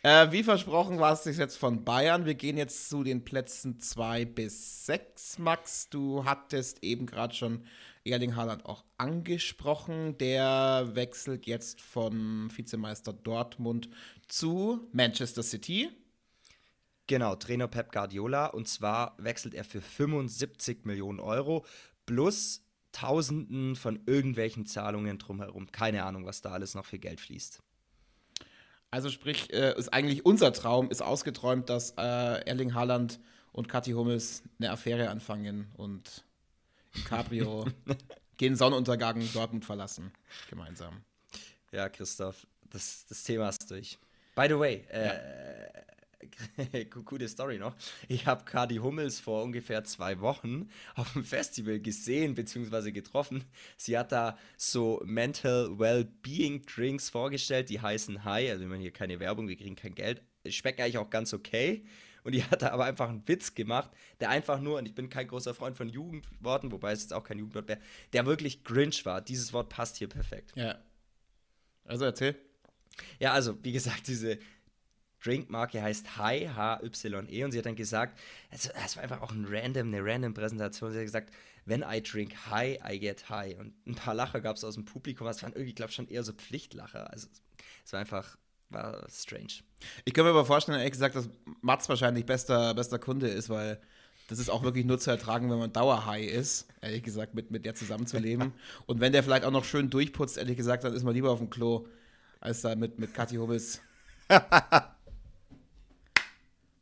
[0.02, 2.26] Äh, wie versprochen war es jetzt von Bayern.
[2.26, 5.38] Wir gehen jetzt zu den Plätzen 2 bis 6.
[5.38, 7.64] Max, du hattest eben gerade schon
[8.04, 10.16] Erling Haaland auch angesprochen.
[10.18, 13.88] Der wechselt jetzt von Vizemeister Dortmund
[14.28, 15.90] zu Manchester City.
[17.06, 18.46] Genau, Trainer Pep Guardiola.
[18.46, 21.64] Und zwar wechselt er für 75 Millionen Euro
[22.04, 25.70] plus Tausenden von irgendwelchen Zahlungen drumherum.
[25.70, 27.60] Keine Ahnung, was da alles noch für Geld fließt.
[28.90, 33.20] Also sprich, äh, ist eigentlich unser Traum, ist ausgeträumt, dass äh, Erling Haaland
[33.52, 36.24] und Kathi Hummels eine Affäre anfangen und
[36.94, 37.66] im Cabrio
[38.38, 40.12] gehen Sonnenuntergang Dortmund verlassen.
[40.48, 41.02] Gemeinsam.
[41.72, 43.98] Ja, Christoph, das, das Thema ist durch.
[44.34, 45.70] By the way, äh,
[47.04, 47.74] gute Story noch.
[48.08, 52.92] Ich habe Kadi Hummels vor ungefähr zwei Wochen auf dem Festival gesehen bzw.
[52.92, 53.44] getroffen.
[53.76, 58.50] Sie hat da so Mental Wellbeing Drinks vorgestellt, die heißen High.
[58.50, 60.22] Also, wir machen hier keine Werbung, wir kriegen kein Geld.
[60.48, 61.84] Schmeckt eigentlich auch ganz okay.
[62.24, 65.08] Und die hat da aber einfach einen Witz gemacht, der einfach nur, und ich bin
[65.08, 67.78] kein großer Freund von Jugendworten, wobei es jetzt auch kein Jugendwort wäre,
[68.12, 69.20] der wirklich Grinch war.
[69.20, 70.52] Dieses Wort passt hier perfekt.
[70.56, 70.76] Ja.
[71.84, 72.34] Also erzähl.
[73.20, 74.38] Ja, also, wie gesagt, diese
[75.26, 78.18] Drinkmarke heißt Hi, H-Y-E, und sie hat dann gesagt,
[78.50, 80.92] also, das war einfach auch ein random, eine random Präsentation.
[80.92, 81.32] Sie hat gesagt,
[81.64, 83.58] when I drink high, I get high.
[83.58, 86.08] Und ein paar Lacher gab es aus dem Publikum, das waren irgendwie, glaube ich, schon
[86.08, 87.10] eher so Pflichtlacher.
[87.10, 87.26] Also,
[87.84, 88.36] es war einfach,
[88.70, 89.62] war strange.
[90.04, 91.28] Ich kann mir aber vorstellen, ehrlich gesagt, dass
[91.60, 93.80] Mats wahrscheinlich bester, bester Kunde ist, weil
[94.28, 97.64] das ist auch wirklich nur zu ertragen, wenn man Dauerhigh ist, ehrlich gesagt, mit, mit
[97.64, 98.52] der zusammenzuleben.
[98.86, 101.38] Und wenn der vielleicht auch noch schön durchputzt, ehrlich gesagt, dann ist man lieber auf
[101.38, 101.86] dem Klo,
[102.40, 103.80] als da mit, mit Kathi Hubbes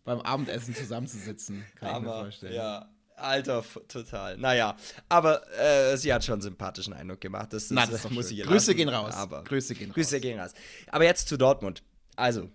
[0.04, 1.64] beim Abendessen zusammenzusitzen.
[1.76, 2.54] Kann ich mir vorstellen.
[2.54, 2.88] ja.
[3.16, 4.36] Alter, total.
[4.38, 4.76] Naja,
[5.08, 7.52] aber äh, sie hat schon einen sympathischen Eindruck gemacht.
[7.52, 8.38] Das, Na, das, muss schön.
[8.38, 9.14] ich Grüße lassen, gehen raus.
[9.14, 10.20] Aber Grüße gehen Grüße raus.
[10.22, 10.50] gehen raus.
[10.88, 11.84] Aber jetzt zu Dortmund.
[12.16, 12.50] Also,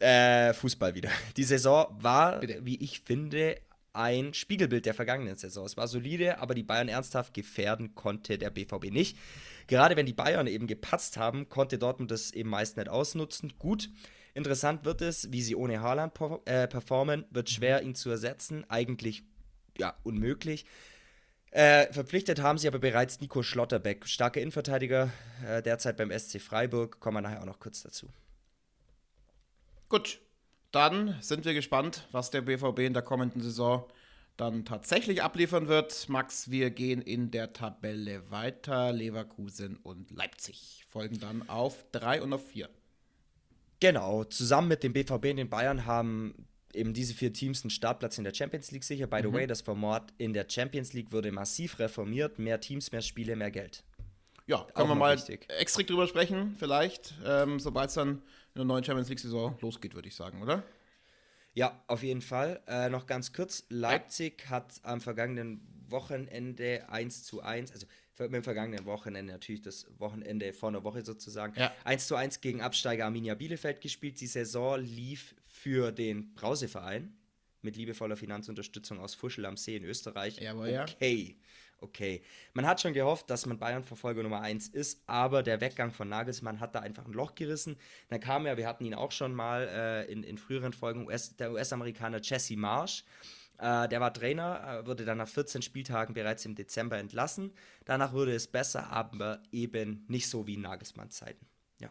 [0.00, 1.08] äh, Fußball wieder.
[1.36, 2.64] Die Saison war, Bitte.
[2.64, 3.56] wie ich finde,
[3.92, 5.64] ein Spiegelbild der vergangenen Saison.
[5.66, 9.16] Es war solide, aber die Bayern ernsthaft gefährden konnte der BVB nicht.
[9.68, 13.52] Gerade wenn die Bayern eben gepatzt haben, konnte Dortmund das eben meist nicht ausnutzen.
[13.58, 13.88] Gut.
[14.34, 16.14] Interessant wird es, wie sie ohne Haaland
[16.46, 17.24] äh, performen.
[17.30, 18.64] Wird schwer, ihn zu ersetzen.
[18.68, 19.22] Eigentlich
[19.78, 20.64] ja, unmöglich.
[21.50, 25.10] Äh, verpflichtet haben sie aber bereits Nico Schlotterbeck, starker Innenverteidiger,
[25.46, 26.98] äh, derzeit beim SC Freiburg.
[26.98, 28.08] Kommen wir nachher auch noch kurz dazu.
[29.90, 30.20] Gut,
[30.70, 33.86] dann sind wir gespannt, was der BVB in der kommenden Saison
[34.38, 36.08] dann tatsächlich abliefern wird.
[36.08, 38.90] Max, wir gehen in der Tabelle weiter.
[38.90, 42.70] Leverkusen und Leipzig folgen dann auf 3 und auf 4.
[43.82, 48.16] Genau, zusammen mit dem BVB und den Bayern haben eben diese vier Teams einen Startplatz
[48.16, 49.08] in der Champions League sicher.
[49.08, 49.32] By the mhm.
[49.32, 52.38] way, das Format in der Champions League wurde massiv reformiert.
[52.38, 53.82] Mehr Teams, mehr Spiele, mehr Geld.
[54.46, 55.48] Ja, können wir mal wichtig.
[55.48, 58.22] extra drüber sprechen, vielleicht, ähm, sobald es dann in
[58.54, 60.62] der neuen Champions League-Saison losgeht, würde ich sagen, oder?
[61.52, 62.60] Ja, auf jeden Fall.
[62.68, 67.88] Äh, noch ganz kurz: Leipzig hat am vergangenen Wochenende 1 zu 1, also
[68.24, 71.72] mit dem vergangenen Wochenende natürlich das Wochenende vor einer Woche sozusagen, ja.
[71.84, 74.20] 1 zu 1 gegen Absteiger Arminia Bielefeld gespielt.
[74.20, 77.16] Die Saison lief für den Brauseverein
[77.62, 80.38] mit liebevoller Finanzunterstützung aus Fuschel am See in Österreich.
[80.38, 81.36] Jawohl, okay.
[81.38, 81.42] Ja
[81.82, 82.22] okay.
[82.54, 86.60] Man hat schon gehofft, dass man Bayern-Verfolger Nummer 1 ist, aber der Weggang von Nagelsmann
[86.60, 87.76] hat da einfach ein Loch gerissen.
[88.08, 91.36] Dann kam ja, wir hatten ihn auch schon mal äh, in, in früheren Folgen, US,
[91.36, 93.04] der US-Amerikaner Jesse Marsch.
[93.62, 97.52] Äh, der war Trainer, äh, wurde dann nach 14 Spieltagen bereits im Dezember entlassen.
[97.84, 101.46] Danach wurde es besser, aber eben nicht so wie in Nagelsmann-Zeiten.
[101.80, 101.90] Ja.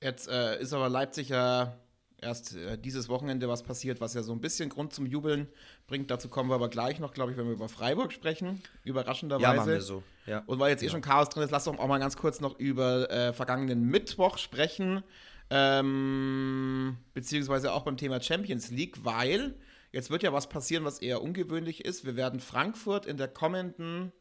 [0.00, 1.76] Jetzt äh, ist aber Leipzig ja
[2.22, 5.48] erst äh, dieses Wochenende was passiert, was ja so ein bisschen Grund zum Jubeln
[5.86, 6.10] bringt.
[6.10, 8.62] Dazu kommen wir aber gleich noch, glaube ich, wenn wir über Freiburg sprechen.
[8.84, 9.44] Überraschenderweise.
[9.44, 10.02] Ja, machen wir so.
[10.24, 10.42] Ja.
[10.46, 10.90] Und weil jetzt eh ja.
[10.90, 13.84] eh schon Chaos drin ist, lass doch auch mal ganz kurz noch über äh, vergangenen
[13.84, 15.02] Mittwoch sprechen.
[15.50, 19.56] Ähm, beziehungsweise auch beim Thema Champions League, weil
[19.92, 22.04] jetzt wird ja was passieren, was eher ungewöhnlich ist.
[22.04, 24.12] Wir werden Frankfurt in der kommenden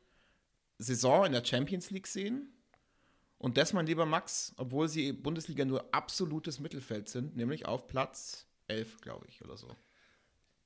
[0.77, 2.53] Saison in der Champions League sehen.
[3.37, 8.45] Und das, mein lieber Max, obwohl sie Bundesliga nur absolutes Mittelfeld sind, nämlich auf Platz
[8.67, 9.75] 11, glaube ich, oder so.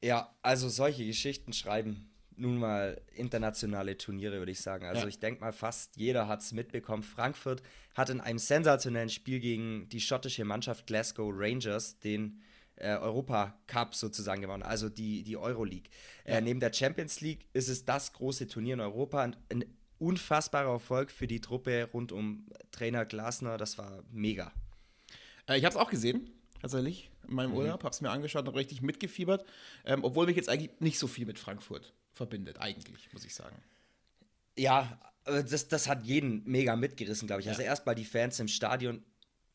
[0.01, 4.85] Ja, also solche Geschichten schreiben nun mal internationale Turniere, würde ich sagen.
[4.85, 5.07] Also ja.
[5.07, 7.03] ich denke mal, fast jeder hat es mitbekommen.
[7.03, 7.63] Frankfurt
[7.95, 12.41] hat in einem sensationellen Spiel gegen die schottische Mannschaft Glasgow Rangers den
[12.77, 15.89] äh, Europa Cup sozusagen gewonnen, also die, die Euroleague.
[16.23, 16.38] Äh, ja.
[16.38, 19.21] Äh, neben der Champions League ist es das große Turnier in Europa.
[19.21, 19.35] Ein,
[19.97, 23.57] unfassbarer Erfolg für die Truppe rund um Trainer Glasner.
[23.57, 24.51] Das war mega.
[25.47, 26.29] Äh, ich habe es auch gesehen,
[26.61, 27.57] tatsächlich, in meinem mhm.
[27.57, 27.83] Urlaub.
[27.83, 29.45] Habe es mir angeschaut und richtig mitgefiebert.
[29.85, 33.55] Ähm, obwohl mich jetzt eigentlich nicht so viel mit Frankfurt verbindet, eigentlich, muss ich sagen.
[34.57, 37.49] Ja, das, das hat jeden mega mitgerissen, glaube ich.
[37.49, 37.69] Also ja.
[37.69, 39.03] Also erstmal die Fans im Stadion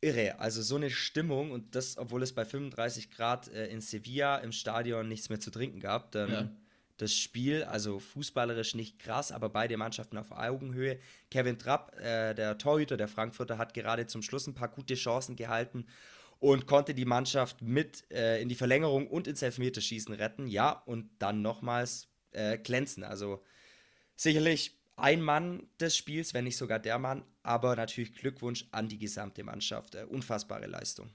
[0.00, 0.38] irre.
[0.38, 4.52] Also so eine Stimmung und das, obwohl es bei 35 Grad äh, in Sevilla im
[4.52, 6.50] Stadion nichts mehr zu trinken gab, dann ja
[7.00, 10.98] das Spiel, also fußballerisch nicht krass, aber beide Mannschaften auf Augenhöhe.
[11.30, 15.36] Kevin Trapp, äh, der Torhüter der Frankfurter, hat gerade zum Schluss ein paar gute Chancen
[15.36, 15.86] gehalten
[16.38, 20.46] und konnte die Mannschaft mit äh, in die Verlängerung und ins Elfmeterschießen retten.
[20.46, 23.02] Ja, und dann nochmals äh, glänzen.
[23.02, 23.42] Also
[24.14, 28.98] sicherlich ein Mann des Spiels, wenn nicht sogar der Mann, aber natürlich Glückwunsch an die
[28.98, 29.94] gesamte Mannschaft.
[29.94, 31.10] Äh, unfassbare Leistung.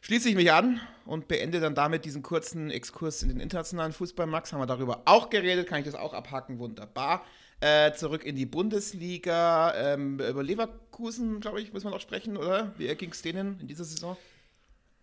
[0.00, 4.26] Schließe ich mich an und beende dann damit diesen kurzen Exkurs in den internationalen Fußball.
[4.26, 7.24] Max, haben wir darüber auch geredet, kann ich das auch abhaken, wunderbar.
[7.60, 9.72] Äh, zurück in die Bundesliga.
[9.76, 12.72] Ähm, über Leverkusen, glaube ich, muss man auch sprechen, oder?
[12.76, 14.16] Wie ging es denen in dieser Saison?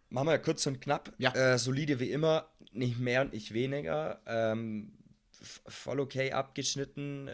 [0.10, 1.14] Machen wir kurz und knapp.
[1.20, 1.34] Ja.
[1.34, 4.22] Äh, solide wie immer, nicht mehr und nicht weniger.
[4.26, 4.92] Ähm,
[5.68, 7.30] voll okay abgeschnitten.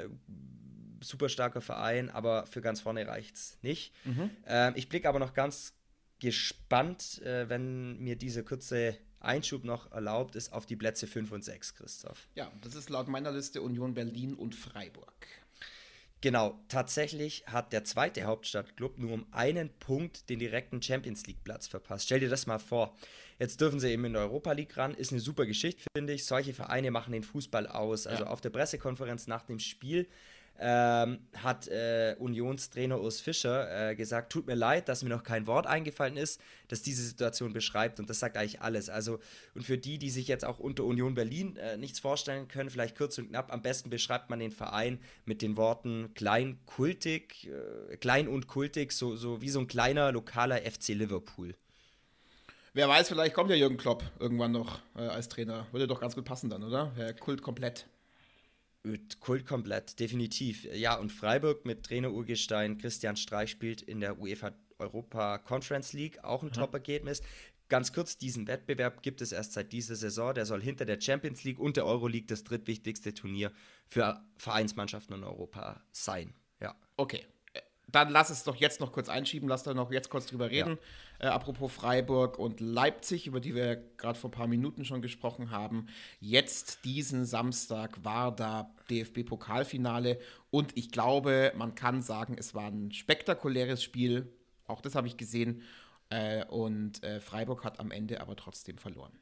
[1.06, 3.94] Super starker Verein, aber für ganz vorne reicht es nicht.
[4.06, 4.30] Mhm.
[4.48, 5.74] Ähm, ich blicke aber noch ganz
[6.20, 11.44] gespannt, äh, wenn mir diese kurze Einschub noch erlaubt ist, auf die Plätze 5 und
[11.44, 12.28] 6, Christoph.
[12.36, 15.28] Ja, das ist laut meiner Liste Union Berlin und Freiburg.
[16.22, 21.68] Genau, tatsächlich hat der zweite Hauptstadtclub nur um einen Punkt den direkten Champions League Platz
[21.68, 22.06] verpasst.
[22.06, 22.96] Stell dir das mal vor.
[23.38, 24.96] Jetzt dürfen sie eben in der Europa League ran.
[24.96, 26.26] Ist eine super Geschichte, finde ich.
[26.26, 28.08] Solche Vereine machen den Fußball aus.
[28.08, 28.30] Also ja.
[28.30, 30.08] auf der Pressekonferenz nach dem Spiel
[30.60, 35.48] ähm, hat äh, Unionstrainer Urs Fischer äh, gesagt, tut mir leid, dass mir noch kein
[35.48, 38.90] Wort eingefallen ist, das diese Situation beschreibt und das sagt eigentlich alles.
[38.90, 39.20] Also
[39.54, 42.98] und für die, die sich jetzt auch unter Union Berlin äh, nichts vorstellen können, vielleicht
[42.98, 47.50] kurz und knapp, am besten beschreibt man den Verein mit den Worten klein, kultig,
[47.92, 51.56] äh, klein und kultig, so, so wie so ein kleiner lokaler FC Liverpool.
[52.74, 55.66] Wer weiß, vielleicht kommt ja Jürgen Klopp irgendwann noch äh, als Trainer.
[55.72, 56.92] Würde doch ganz gut passen dann, oder?
[56.96, 57.88] Herr Kult komplett.
[59.20, 60.66] Kult komplett, definitiv.
[60.74, 66.44] Ja, und Freiburg mit Trainer-Urgestein Christian Streich spielt in der UEFA Europa Conference League, auch
[66.44, 66.54] ein mhm.
[66.54, 67.22] Top-Ergebnis.
[67.70, 70.34] Ganz kurz, diesen Wettbewerb gibt es erst seit dieser Saison.
[70.34, 73.52] Der soll hinter der Champions League und der Euroleague das drittwichtigste Turnier
[73.88, 76.34] für Vereinsmannschaften in Europa sein.
[76.60, 76.76] Ja.
[76.98, 77.26] Okay
[77.88, 80.78] dann lass es doch jetzt noch kurz einschieben, lass da noch jetzt kurz drüber reden.
[81.20, 81.28] Ja.
[81.28, 85.52] Äh, apropos Freiburg und Leipzig, über die wir gerade vor ein paar Minuten schon gesprochen
[85.52, 85.88] haben.
[86.20, 90.20] Jetzt diesen Samstag war da DFB-Pokalfinale
[90.52, 94.34] und ich glaube, man kann sagen, es war ein spektakuläres Spiel.
[94.68, 95.62] Auch das habe ich gesehen.
[96.10, 99.14] Äh, und äh, Freiburg hat am Ende aber trotzdem verloren.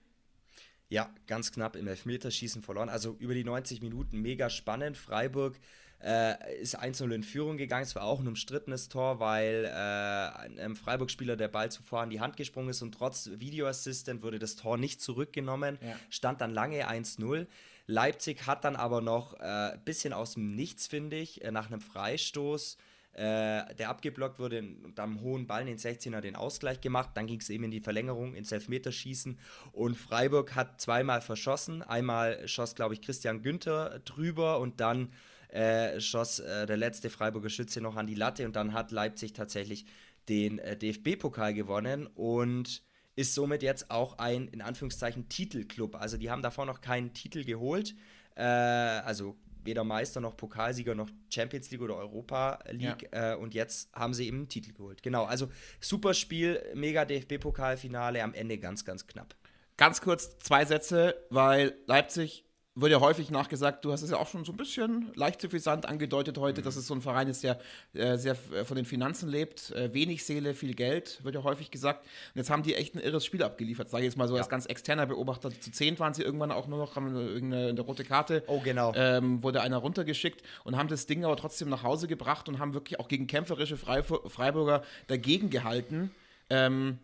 [0.90, 2.90] Ja, ganz knapp im Elfmeterschießen verloren.
[2.90, 4.98] Also über die 90 Minuten mega spannend.
[4.98, 5.60] Freiburg
[6.04, 7.84] äh, ist 1-0 in Führung gegangen.
[7.84, 12.20] Es war auch ein umstrittenes Tor, weil äh, einem Freiburg-Spieler der Ball zuvor an die
[12.20, 15.78] Hand gesprungen ist und trotz Videoassistent wurde das Tor nicht zurückgenommen.
[15.82, 15.96] Ja.
[16.10, 17.48] Stand dann lange 1-0.
[17.88, 21.68] Leipzig hat dann aber noch ein äh, bisschen aus dem Nichts, finde ich, äh, nach
[21.68, 22.78] einem Freistoß
[23.14, 27.12] äh, der abgeblockt wurde und am hohen Ball in den 16er den Ausgleich gemacht.
[27.14, 29.38] Dann ging es eben in die Verlängerung, ins Elfmeterschießen.
[29.72, 31.84] Und Freiburg hat zweimal verschossen.
[31.84, 35.14] Einmal schoss, glaube ich, Christian Günther drüber und dann
[35.54, 38.46] äh, schoss äh, der letzte Freiburger Schütze noch an die Latte.
[38.46, 39.86] Und dann hat Leipzig tatsächlich
[40.30, 42.82] den äh, DFB-Pokal gewonnen und
[43.16, 45.96] ist somit jetzt auch ein, in Anführungszeichen, Titelclub.
[45.96, 47.96] Also die haben davor noch keinen Titel geholt.
[48.36, 53.10] Äh, also weder Meister noch Pokalsieger noch Champions League oder Europa League.
[53.14, 53.34] Ja.
[53.34, 55.04] Äh, und jetzt haben sie eben einen Titel geholt.
[55.04, 59.36] Genau, also super Spiel, mega DFB-Pokalfinale, am Ende ganz, ganz knapp.
[59.78, 64.28] Ganz kurz zwei Sätze, weil Leipzig wird ja häufig nachgesagt, du hast es ja auch
[64.28, 66.66] schon so ein bisschen leicht suffisant angedeutet heute, mhm.
[66.66, 67.60] dass es so ein Verein ist, der
[67.94, 71.70] äh, sehr äh, von den Finanzen lebt, äh, wenig Seele, viel Geld, wird ja häufig
[71.70, 72.04] gesagt.
[72.34, 74.42] Und jetzt haben die echt ein irres Spiel abgeliefert, sage ich jetzt mal so ja.
[74.42, 75.52] als ganz externer Beobachter.
[75.52, 78.92] Zu zehn waren sie irgendwann auch nur noch, haben irgendeine eine rote Karte, oh, genau.
[78.96, 82.74] ähm, wurde einer runtergeschickt und haben das Ding aber trotzdem nach Hause gebracht und haben
[82.74, 86.10] wirklich auch gegen kämpferische Freiburger dagegen gehalten.
[86.50, 86.98] Ähm,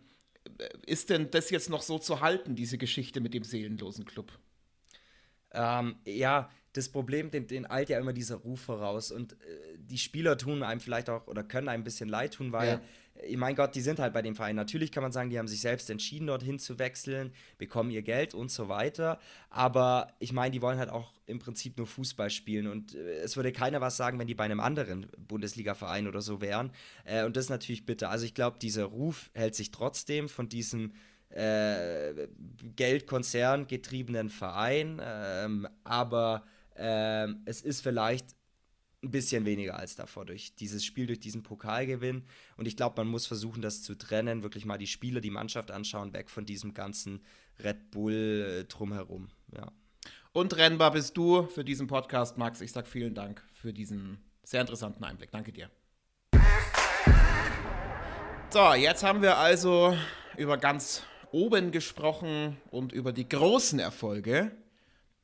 [0.84, 4.32] ist denn das jetzt noch so zu halten, diese Geschichte mit dem seelenlosen Club?
[5.52, 9.10] Ähm, ja, das Problem, den, den eilt ja immer dieser Ruf voraus.
[9.10, 9.36] Und äh,
[9.78, 12.80] die Spieler tun einem vielleicht auch oder können einem ein bisschen leid tun, weil,
[13.16, 13.22] ja.
[13.22, 14.54] äh, mein Gott, die sind halt bei dem Verein.
[14.54, 18.34] Natürlich kann man sagen, die haben sich selbst entschieden, dorthin zu wechseln, bekommen ihr Geld
[18.34, 19.18] und so weiter.
[19.48, 22.68] Aber ich meine, die wollen halt auch im Prinzip nur Fußball spielen.
[22.68, 26.40] Und äh, es würde keiner was sagen, wenn die bei einem anderen Bundesliga-Verein oder so
[26.40, 26.70] wären.
[27.04, 28.10] Äh, und das ist natürlich bitter.
[28.10, 30.92] Also ich glaube, dieser Ruf hält sich trotzdem von diesem
[31.30, 32.28] äh,
[32.76, 36.44] Geldkonzern getriebenen Verein, ähm, aber
[36.76, 38.26] ähm, es ist vielleicht
[39.02, 42.24] ein bisschen weniger als davor durch dieses Spiel, durch diesen Pokalgewinn.
[42.56, 45.70] Und ich glaube, man muss versuchen, das zu trennen, wirklich mal die Spieler, die Mannschaft
[45.70, 47.22] anschauen, weg von diesem ganzen
[47.62, 49.30] Red Bull äh, drumherum.
[49.56, 49.72] Ja.
[50.32, 52.60] Und rennbar bist du für diesen Podcast, Max.
[52.60, 55.30] Ich sage vielen Dank für diesen sehr interessanten Einblick.
[55.30, 55.70] Danke dir.
[58.50, 59.96] So, jetzt haben wir also
[60.36, 64.52] über ganz oben gesprochen und über die großen Erfolge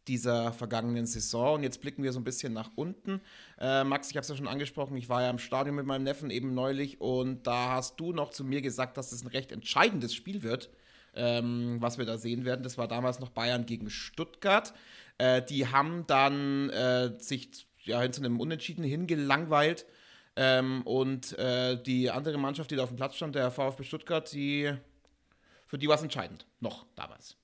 [0.09, 1.57] dieser vergangenen Saison.
[1.57, 3.21] Und jetzt blicken wir so ein bisschen nach unten.
[3.59, 6.05] Äh, Max, ich habe es ja schon angesprochen, ich war ja im Stadion mit meinem
[6.05, 9.53] Neffen eben neulich und da hast du noch zu mir gesagt, dass es ein recht
[9.53, 10.71] entscheidendes Spiel wird,
[11.15, 12.63] ähm, was wir da sehen werden.
[12.63, 14.75] Das war damals noch Bayern gegen Stuttgart.
[15.19, 19.87] Äh, die haben dann äh, sich ja, hin zu einem Unentschieden hingelangweilt.
[20.39, 24.31] Ähm, und äh, die andere Mannschaft, die da auf dem Platz stand, der VfB Stuttgart,
[24.33, 24.71] die
[25.67, 27.37] für die war es entscheidend, noch damals.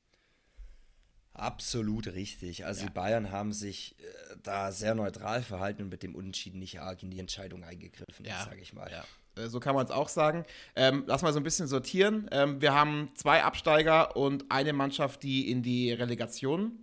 [1.34, 2.66] Absolut richtig.
[2.66, 2.86] Also ja.
[2.88, 7.02] die Bayern haben sich äh, da sehr neutral verhalten und mit dem Unentschieden nicht arg
[7.02, 8.44] in die Entscheidung eingegriffen, ja.
[8.44, 8.90] sage ich mal.
[8.90, 9.04] Ja.
[9.42, 10.44] Äh, so kann man es auch sagen.
[10.76, 12.28] Ähm, lass mal so ein bisschen sortieren.
[12.32, 16.78] Ähm, wir haben zwei Absteiger und eine Mannschaft, die in die Relegation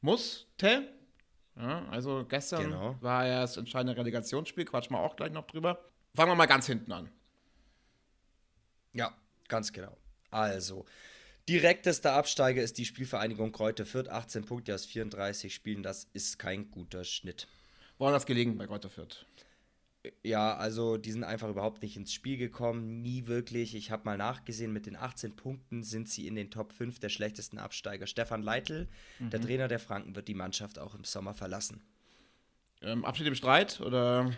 [0.00, 0.88] musste.
[1.56, 2.96] Ja, also gestern genau.
[3.00, 5.80] war ja das entscheidende Relegationsspiel, quatschen wir auch gleich noch drüber.
[6.14, 7.10] Fangen wir mal ganz hinten an.
[8.92, 9.12] Ja,
[9.48, 9.96] ganz genau.
[10.30, 10.84] Also,
[11.48, 15.82] direktester Absteiger ist die Spielvereinigung Kräuter Fürth, 18 Punkte aus 34 Spielen.
[15.82, 17.46] Das ist kein guter Schnitt.
[17.98, 19.26] Wo hat das gelegen bei Kräuter Fürth?
[20.22, 23.74] Ja, also die sind einfach überhaupt nicht ins Spiel gekommen, nie wirklich.
[23.74, 27.08] Ich habe mal nachgesehen, mit den 18 Punkten sind sie in den Top 5 der
[27.08, 28.06] schlechtesten Absteiger.
[28.06, 29.30] Stefan Leitl, mhm.
[29.30, 31.82] der Trainer der Franken, wird die Mannschaft auch im Sommer verlassen.
[32.82, 34.30] Ähm, Abschied im Streit oder?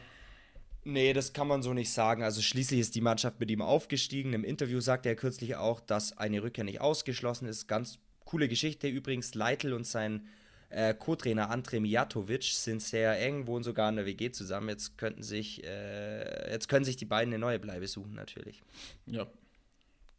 [0.90, 2.22] Nee, das kann man so nicht sagen.
[2.22, 4.32] Also schließlich ist die Mannschaft mit ihm aufgestiegen.
[4.32, 7.68] Im Interview sagte er kürzlich auch, dass eine Rückkehr nicht ausgeschlossen ist.
[7.68, 8.88] Ganz coole Geschichte.
[8.88, 10.26] Übrigens, Leitl und sein
[10.70, 14.70] äh, Co-Trainer Andrej Mijatovic sind sehr eng, wohnen sogar in der WG zusammen.
[14.70, 18.62] Jetzt könnten sich, äh, jetzt können sich die beiden eine neue Bleibe suchen, natürlich.
[19.04, 19.26] Ja.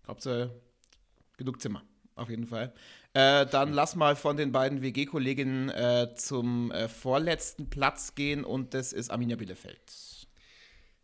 [0.05, 0.51] Hauptsache
[1.37, 1.81] genug Zimmer,
[2.13, 2.73] auf jeden Fall.
[3.15, 8.75] Äh, dann lass mal von den beiden WG-Kolleginnen äh, zum äh, vorletzten Platz gehen und
[8.75, 10.08] das ist Arminia Bielefeld.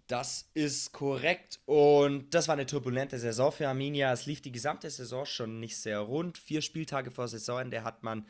[0.08, 1.60] Das ist korrekt.
[1.66, 4.12] Und das war eine turbulente Saison für Arminia.
[4.14, 6.38] Es lief die gesamte Saison schon nicht sehr rund.
[6.38, 8.26] Vier Spieltage vor Saisonende hat man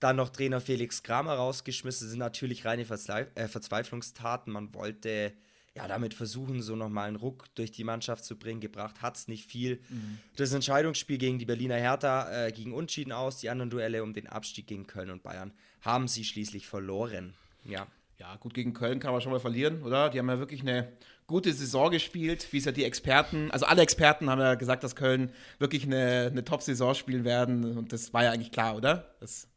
[0.00, 2.06] dann noch Trainer Felix Kramer rausgeschmissen.
[2.06, 4.52] Das sind natürlich reine äh, Verzweiflungstaten.
[4.52, 5.32] Man wollte
[5.74, 8.60] ja damit versuchen, so nochmal einen Ruck durch die Mannschaft zu bringen.
[8.60, 9.80] Gebracht hat es nicht viel.
[9.88, 10.18] Mhm.
[10.34, 13.38] Das Entscheidungsspiel gegen die Berliner Hertha äh, ging unschieden aus.
[13.38, 17.34] Die anderen Duelle um den Abstieg gegen Köln und Bayern haben sie schließlich verloren.
[17.64, 17.86] Ja.
[18.20, 20.10] Ja, gut, gegen Köln kann man schon mal verlieren, oder?
[20.10, 20.92] Die haben ja wirklich eine
[21.26, 24.94] gute Saison gespielt, wie es ja die Experten, also alle Experten haben ja gesagt, dass
[24.94, 29.14] Köln wirklich eine, eine Top-Saison spielen werden und das war ja eigentlich klar, oder?
[29.20, 29.48] Das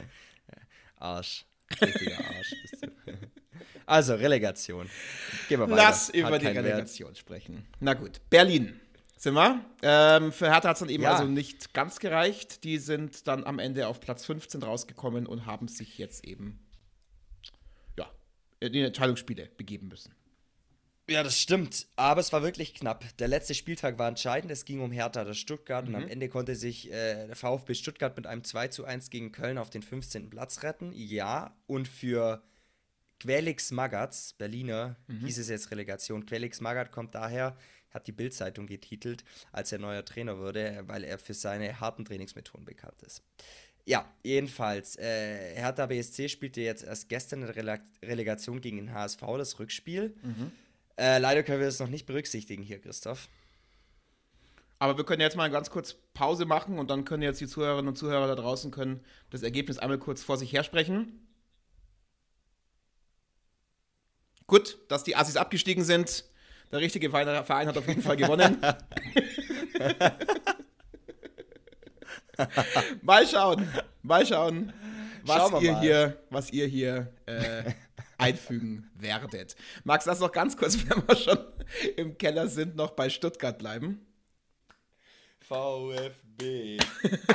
[0.97, 1.45] Arsch.
[1.81, 2.55] Richtiger Arsch.
[3.85, 4.89] Also, Relegation.
[5.49, 5.75] Gehen wir weiter.
[5.75, 7.17] Lass über die Relegation Wert.
[7.17, 7.65] sprechen.
[7.81, 8.79] Na gut, Berlin
[9.17, 9.59] sind wir.
[9.81, 11.11] Ähm, für Hertha hat es dann eben ja.
[11.11, 12.63] also nicht ganz gereicht.
[12.63, 16.62] Die sind dann am Ende auf Platz 15 rausgekommen und haben sich jetzt eben
[18.67, 20.13] in die Entscheidungsspiele begeben müssen.
[21.09, 21.87] Ja, das stimmt.
[21.97, 23.05] Aber es war wirklich knapp.
[23.17, 24.51] Der letzte Spieltag war entscheidend.
[24.51, 25.85] Es ging um Hertha, das Stuttgart.
[25.85, 25.89] Mhm.
[25.89, 26.11] Und am mhm.
[26.11, 29.69] Ende konnte sich äh, der VfB Stuttgart mit einem 2 zu 1 gegen Köln auf
[29.69, 30.29] den 15.
[30.29, 30.93] Platz retten.
[30.93, 31.57] Ja.
[31.67, 32.41] Und für
[33.19, 35.25] Quelix Magatz, Berliner, mhm.
[35.25, 36.25] hieß es jetzt Relegation.
[36.25, 37.57] Quelix Magat kommt daher,
[37.89, 42.65] hat die Bildzeitung getitelt, als er neuer Trainer wurde, weil er für seine harten Trainingsmethoden
[42.65, 43.23] bekannt ist.
[43.85, 49.21] Ja, jedenfalls, äh, Hertha BSC spielte jetzt erst gestern eine Rele Relegation gegen den HSV,
[49.37, 50.15] das Rückspiel.
[50.21, 50.51] Mhm.
[50.97, 53.27] Äh, leider können wir das noch nicht berücksichtigen hier, Christoph.
[54.79, 57.89] Aber wir können jetzt mal ganz kurz Pause machen und dann können jetzt die Zuhörerinnen
[57.89, 61.27] und Zuhörer da draußen können das Ergebnis einmal kurz vor sich hersprechen.
[64.47, 66.25] Gut, dass die Assis abgestiegen sind.
[66.71, 68.57] Der richtige Verein hat auf jeden Fall gewonnen.
[73.01, 73.67] mal schauen,
[74.01, 74.73] mal schauen,
[75.23, 75.81] was ihr mal.
[75.81, 77.71] hier, was ihr hier äh,
[78.17, 79.55] einfügen werdet.
[79.83, 81.37] Max, lass noch ganz kurz, wenn wir schon
[81.95, 84.05] im Keller sind, noch bei Stuttgart bleiben.
[85.41, 86.77] VfB.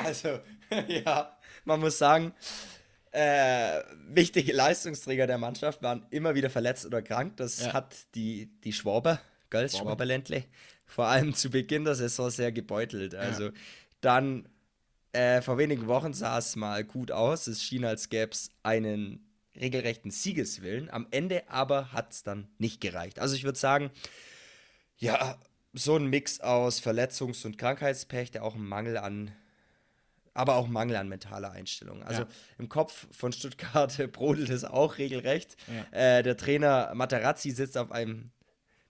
[0.04, 0.40] also,
[0.88, 2.32] ja, man muss sagen,
[3.11, 7.37] äh, wichtige Leistungsträger der Mannschaft waren immer wieder verletzt oder krank.
[7.37, 7.72] Das ja.
[7.72, 10.44] hat die, die Schwaber, gell, Schwaberländle,
[10.87, 13.14] vor allem zu Beginn der Saison sehr gebeutelt.
[13.14, 13.52] Also ja.
[14.00, 14.48] dann
[15.12, 17.47] äh, vor wenigen Wochen sah es mal gut aus.
[17.47, 20.90] Es schien, als gäbe es einen regelrechten Siegeswillen.
[20.90, 23.18] Am Ende aber hat es dann nicht gereicht.
[23.18, 23.90] Also ich würde sagen,
[24.97, 25.38] ja,
[25.73, 29.33] so ein Mix aus Verletzungs- und Krankheitspech, der auch einen Mangel an,
[30.35, 32.03] aber auch Mangel an mentaler Einstellung.
[32.03, 32.29] Also ja.
[32.59, 35.57] im Kopf von Stuttgart brodelt es auch regelrecht.
[35.92, 36.18] Ja.
[36.18, 38.31] Äh, der Trainer Materazzi sitzt auf einem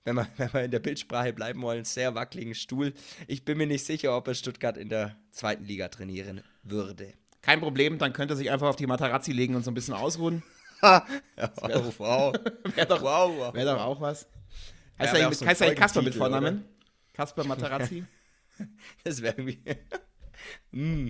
[0.05, 2.93] wenn wir, wenn wir in der Bildsprache bleiben wollen, sehr wackeligen Stuhl.
[3.27, 7.15] Ich bin mir nicht sicher, ob er Stuttgart in der zweiten Liga trainieren würde.
[7.43, 9.95] Kein Problem, dann könnte er sich einfach auf die Materazzi legen und so ein bisschen
[9.95, 10.43] ausruhen
[10.83, 11.05] ja,
[11.37, 12.35] wow, wow.
[12.75, 13.55] Wäre doch, wow, wow.
[13.55, 14.27] Wär doch auch was.
[14.99, 16.65] Heißt ja, eigentlich, heißt eigentlich Kasper mit Vornamen?
[17.13, 18.05] Kasper Materazzi?
[19.05, 19.61] das wäre irgendwie.
[20.71, 21.09] Mm.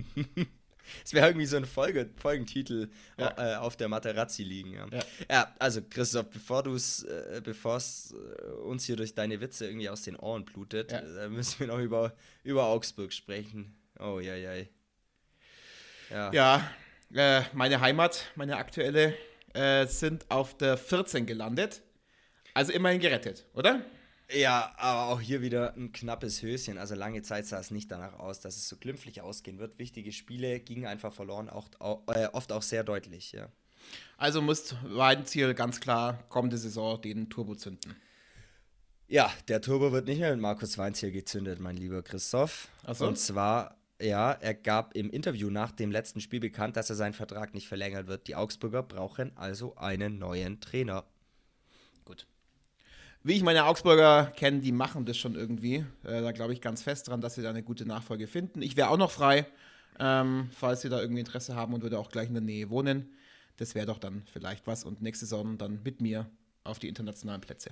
[1.03, 3.33] Das wäre irgendwie so ein Folge, Folgentitel ja.
[3.37, 4.73] äh, auf der Materazzi liegen.
[4.73, 4.87] Ja.
[4.91, 5.03] ja.
[5.29, 9.67] ja also Christoph, bevor du es, äh, bevor es äh, uns hier durch deine Witze
[9.67, 11.29] irgendwie aus den Ohren blutet, ja.
[11.29, 13.75] müssen wir noch über, über Augsburg sprechen.
[13.99, 14.53] Oh ja, ja.
[16.09, 16.71] Ja, ja
[17.13, 19.15] äh, meine Heimat, meine aktuelle,
[19.53, 21.81] äh, sind auf der 14 gelandet.
[22.53, 23.81] Also immerhin gerettet, oder?
[24.31, 26.77] Ja, aber auch hier wieder ein knappes Höschen.
[26.77, 29.79] Also lange Zeit sah es nicht danach aus, dass es so glimpflich ausgehen wird.
[29.79, 31.67] Wichtige Spiele gingen einfach verloren, auch,
[32.13, 33.49] äh, oft auch sehr deutlich, ja.
[34.17, 37.95] Also muss mein Ziel ganz klar kommende Saison den Turbo zünden.
[39.07, 42.67] Ja, der Turbo wird nicht mehr mit Markus Weinziel gezündet, mein lieber Christoph.
[42.83, 43.07] Ach so?
[43.07, 47.13] Und zwar ja, er gab im Interview nach dem letzten Spiel bekannt, dass er seinen
[47.13, 48.27] Vertrag nicht verlängern wird.
[48.27, 51.03] Die Augsburger brauchen also einen neuen Trainer.
[53.23, 55.85] Wie ich meine Augsburger kenne, die machen das schon irgendwie.
[56.03, 58.61] Äh, da glaube ich ganz fest dran, dass sie da eine gute Nachfolge finden.
[58.61, 59.45] Ich wäre auch noch frei,
[59.99, 63.09] ähm, falls sie da irgendwie Interesse haben und würde auch gleich in der Nähe wohnen.
[63.57, 66.29] Das wäre doch dann vielleicht was und nächste Saison dann mit mir
[66.63, 67.71] auf die internationalen Plätze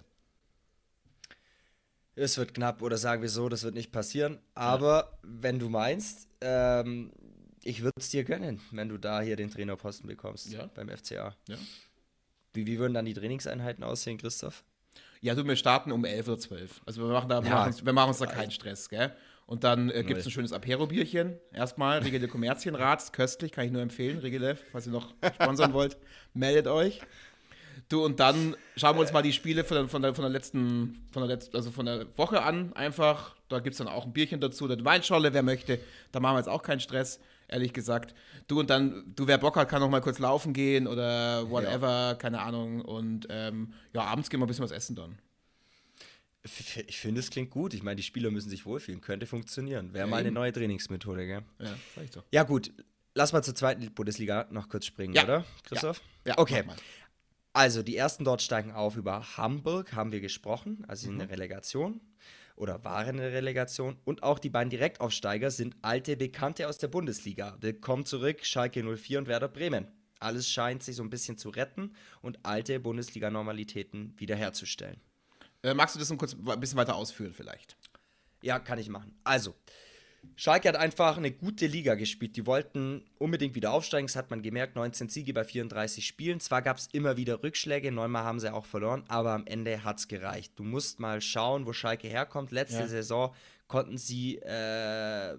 [2.18, 4.40] es wird knapp oder sagen wir so, das wird nicht passieren.
[4.56, 5.20] Aber ja.
[5.22, 7.12] wenn du meinst, ähm,
[7.64, 10.68] ich würde es dir gönnen, wenn du da hier den Trainerposten bekommst ja.
[10.74, 11.36] beim FCA.
[11.48, 11.58] Ja.
[12.54, 14.64] Wie, wie würden dann die Trainingseinheiten aussehen, Christoph?
[15.22, 16.82] Ja, du, wir starten um 11 oder 12.
[16.86, 17.50] Also wir machen, da, ja.
[17.50, 19.14] machen, wir machen uns da keinen Stress, gell?
[19.48, 21.38] Und dann äh, gibt es ein schönes Apero-Bierchen.
[21.54, 24.20] Erstmal Riegele Kommerzienrat, köstlich, kann ich nur empfehlen.
[24.20, 25.98] Riegele, falls ihr noch sponsern wollt,
[26.34, 27.00] meldet euch.
[27.88, 30.32] Du, und dann schauen wir uns mal die Spiele von der, von der, von der
[30.32, 33.36] letzten, von der letzten, also von der Woche an einfach.
[33.48, 35.80] Da gibt es dann auch ein Bierchen dazu, eine Weinscholle, wer möchte.
[36.12, 38.14] Da machen wir jetzt auch keinen Stress, ehrlich gesagt.
[38.48, 42.10] Du und dann, du, wer Bock hat, kann noch mal kurz laufen gehen oder whatever,
[42.10, 42.16] ja.
[42.16, 42.82] keine Ahnung.
[42.82, 45.18] Und ähm, ja, abends gehen wir ein bisschen was essen dann.
[46.88, 47.74] Ich finde, es klingt gut.
[47.74, 49.02] Ich meine, die Spieler müssen sich wohlfühlen.
[49.02, 49.94] Könnte funktionieren.
[49.94, 51.44] Wäre ja, mal eine neue Trainingsmethode, gell?
[51.60, 52.24] Ja, ich doch.
[52.32, 52.72] Ja, gut.
[53.16, 55.24] Lass mal zur zweiten Bundesliga noch kurz springen, ja.
[55.24, 56.02] oder, Christoph?
[56.24, 56.64] Ja, ja okay.
[57.52, 61.20] Also, die ersten dort steigen auf über Hamburg, haben wir gesprochen, also in mhm.
[61.20, 62.00] der Relegation
[62.58, 63.98] oder waren in der Relegation.
[64.04, 67.56] Und auch die beiden Direktaufsteiger sind alte Bekannte aus der Bundesliga.
[67.62, 69.88] Willkommen zurück, Schalke 04 und Werder Bremen.
[70.20, 75.00] Alles scheint sich so ein bisschen zu retten und alte Bundesliga-Normalitäten wiederherzustellen.
[75.62, 77.78] Äh, magst du das kurz, ein bisschen weiter ausführen vielleicht?
[78.42, 79.16] Ja, kann ich machen.
[79.24, 79.56] Also,
[80.36, 82.36] Schalke hat einfach eine gute Liga gespielt.
[82.36, 84.06] Die wollten unbedingt wieder aufsteigen.
[84.06, 84.76] Das hat man gemerkt.
[84.76, 86.40] 19 Siege bei 34 Spielen.
[86.40, 87.92] Zwar gab es immer wieder Rückschläge.
[87.92, 89.04] Neunmal haben sie auch verloren.
[89.08, 90.54] Aber am Ende hat es gereicht.
[90.56, 92.52] Du musst mal schauen, wo Schalke herkommt.
[92.52, 92.88] Letzte ja.
[92.88, 93.34] Saison
[93.68, 95.36] konnten sie äh,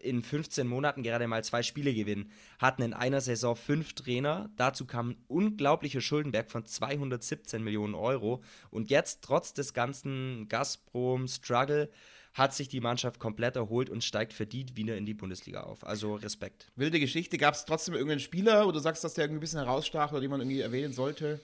[0.00, 2.30] in 15 Monaten gerade mal zwei Spiele gewinnen.
[2.58, 4.50] Hatten in einer Saison fünf Trainer.
[4.56, 8.42] Dazu kam ein unglaublicher Schuldenberg von 217 Millionen Euro.
[8.70, 11.90] Und jetzt, trotz des ganzen Gazprom-Struggle,
[12.34, 15.86] hat sich die Mannschaft komplett erholt und steigt verdient wieder in die Bundesliga auf.
[15.86, 16.70] Also Respekt.
[16.76, 17.38] Wilde Geschichte.
[17.38, 20.20] Gab es trotzdem irgendeinen Spieler, wo du sagst, dass der irgendwie ein bisschen herausstach oder
[20.20, 21.40] den man irgendwie erwähnen sollte?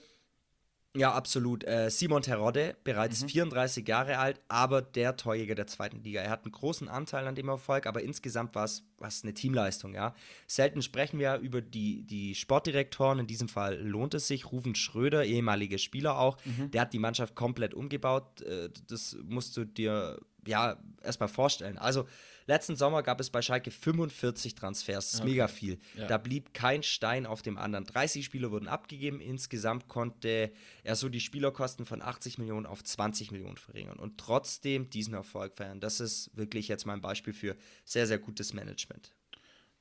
[0.97, 1.63] Ja, absolut.
[1.67, 3.29] Äh, Simon Terodde, bereits mhm.
[3.29, 6.21] 34 Jahre alt, aber der Torjäger der zweiten Liga.
[6.21, 8.83] Er hat einen großen Anteil an dem Erfolg, aber insgesamt war es
[9.21, 10.15] eine Teamleistung, ja.
[10.47, 14.51] Selten sprechen wir über die, die Sportdirektoren, in diesem Fall lohnt es sich.
[14.51, 16.71] Rufen Schröder, ehemaliger Spieler auch, mhm.
[16.71, 18.41] der hat die Mannschaft komplett umgebaut.
[18.41, 21.77] Äh, das musst du dir ja erstmal vorstellen.
[21.77, 22.05] Also
[22.49, 25.05] Letzten Sommer gab es bei Schalke 45 Transfers.
[25.05, 25.29] Das ist okay.
[25.29, 25.77] mega viel.
[25.95, 26.07] Ja.
[26.07, 27.85] Da blieb kein Stein auf dem anderen.
[27.85, 29.21] 30 Spieler wurden abgegeben.
[29.21, 30.51] Insgesamt konnte
[30.83, 35.57] er so die Spielerkosten von 80 Millionen auf 20 Millionen verringern und trotzdem diesen Erfolg
[35.57, 35.79] feiern.
[35.79, 39.13] Das ist wirklich jetzt mal ein Beispiel für sehr, sehr gutes Management.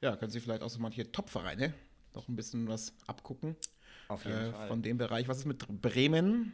[0.03, 1.73] Ja, können Sie vielleicht auch so manche Top-Vereine
[2.15, 3.57] noch ein bisschen was abgucken?
[4.09, 4.69] Auf jeden äh, Fall.
[4.69, 5.27] Von dem Bereich.
[5.27, 6.53] Was ist mit Bremen?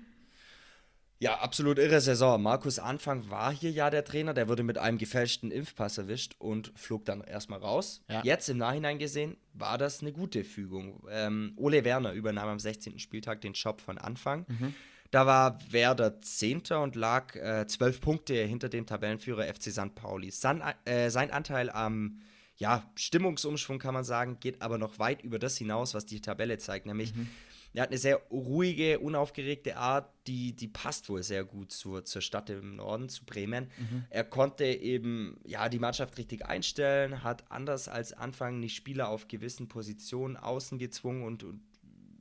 [1.20, 2.42] Ja, absolut irre Saison.
[2.42, 6.72] Markus Anfang war hier ja der Trainer, der wurde mit einem gefälschten Impfpass erwischt und
[6.74, 8.02] flog dann erstmal raus.
[8.10, 8.22] Ja.
[8.24, 11.06] Jetzt im Nachhinein gesehen war das eine gute Fügung.
[11.10, 12.98] Ähm, Ole Werner übernahm am 16.
[12.98, 14.44] Spieltag den Job von Anfang.
[14.48, 14.74] Mhm.
[15.12, 19.94] Da war Werder Zehnter und lag äh, zwölf Punkte hinter dem Tabellenführer FC St.
[19.94, 20.32] Pauli.
[20.32, 22.20] San, äh, sein Anteil am
[22.56, 26.58] ja, Stimmungsumschwung kann man sagen, geht aber noch weit über das hinaus, was die Tabelle
[26.58, 27.28] zeigt, nämlich mhm
[27.74, 32.22] er hat eine sehr ruhige, unaufgeregte Art, die, die passt wohl sehr gut zur, zur
[32.22, 33.68] Stadt im Norden, zu Bremen.
[33.76, 34.04] Mhm.
[34.10, 39.26] Er konnte eben ja, die Mannschaft richtig einstellen, hat anders als Anfang nicht Spieler auf
[39.26, 41.62] gewissen Positionen außen gezwungen und, und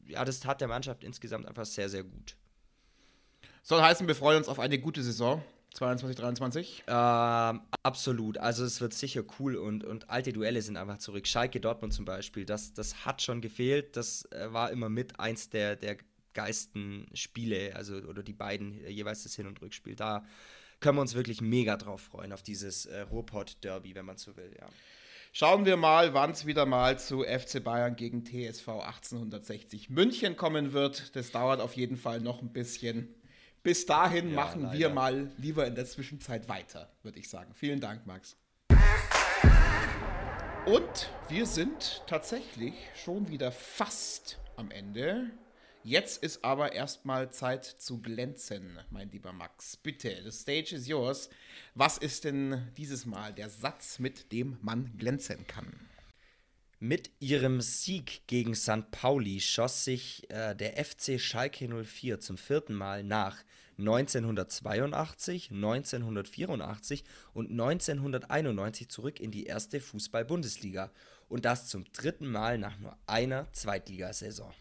[0.08, 2.36] ja, das tat der Mannschaft insgesamt einfach sehr, sehr gut.
[3.62, 5.42] Soll heißen, wir freuen uns auf eine gute Saison.
[5.74, 6.84] 22, 23?
[6.88, 8.38] Ähm, absolut.
[8.38, 11.28] Also es wird sicher cool und, und alte Duelle sind einfach zurück.
[11.28, 13.98] Schalke Dortmund zum Beispiel, das, das hat schon gefehlt.
[13.98, 15.98] Das äh, war immer mit eins der, der
[16.34, 19.96] geilsten Spiele, also oder die beiden äh, jeweils das Hin- und Rückspiel.
[19.96, 20.26] Da
[20.80, 24.52] können wir uns wirklich mega drauf freuen, auf dieses äh, Ruhrpott-Derby, wenn man so will,
[24.60, 24.68] ja.
[25.36, 30.74] Schauen wir mal, wann es wieder mal zu FC Bayern gegen TSV 1860 München kommen
[30.74, 31.16] wird.
[31.16, 33.16] Das dauert auf jeden Fall noch ein bisschen.
[33.64, 34.78] Bis dahin ja, machen leider.
[34.78, 37.54] wir mal lieber in der Zwischenzeit weiter, würde ich sagen.
[37.54, 38.36] Vielen Dank, Max.
[40.66, 45.32] Und wir sind tatsächlich schon wieder fast am Ende.
[45.86, 49.78] Jetzt ist aber erstmal Zeit zu glänzen, mein lieber Max.
[49.78, 51.30] Bitte, the stage is yours.
[51.74, 55.90] Was ist denn dieses Mal der Satz, mit dem man glänzen kann?
[56.86, 58.92] Mit ihrem Sieg gegen St.
[58.92, 63.38] Pauli schoss sich äh, der FC Schalke 04 zum vierten Mal nach
[63.80, 70.92] 1982, 1984 und 1991 zurück in die erste Fußball-Bundesliga
[71.30, 74.52] und das zum dritten Mal nach nur einer Zweitligasaison.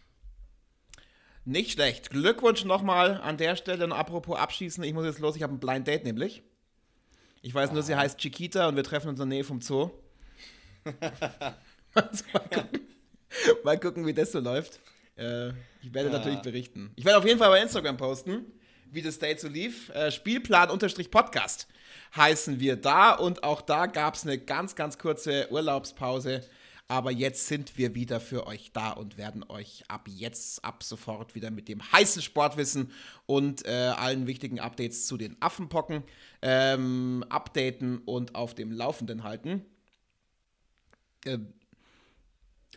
[1.43, 2.09] Nicht schlecht.
[2.09, 3.83] Glückwunsch nochmal an der Stelle.
[3.83, 6.41] Und apropos abschießen, ich muss jetzt los, ich habe ein Blind Date nämlich.
[7.41, 7.97] Ich weiß nur, sie ah.
[7.97, 9.91] heißt Chiquita und wir treffen uns in der Nähe vom Zoo.
[12.01, 12.79] Also mal, gucken,
[13.63, 14.79] mal gucken, wie das so läuft.
[15.15, 15.49] Äh,
[15.81, 16.17] ich werde ja.
[16.17, 16.91] natürlich berichten.
[16.95, 18.45] Ich werde auf jeden Fall bei Instagram posten,
[18.91, 19.89] wie das Date so lief.
[19.89, 21.67] Äh, Spielplan-Podcast
[22.15, 26.43] heißen wir da und auch da gab es eine ganz, ganz kurze Urlaubspause.
[26.89, 31.33] Aber jetzt sind wir wieder für euch da und werden euch ab jetzt, ab sofort
[31.33, 32.91] wieder mit dem heißen Sportwissen
[33.25, 36.03] und äh, allen wichtigen Updates zu den Affenpocken
[36.41, 39.65] ähm, updaten und auf dem Laufenden halten.
[41.25, 41.53] Ähm,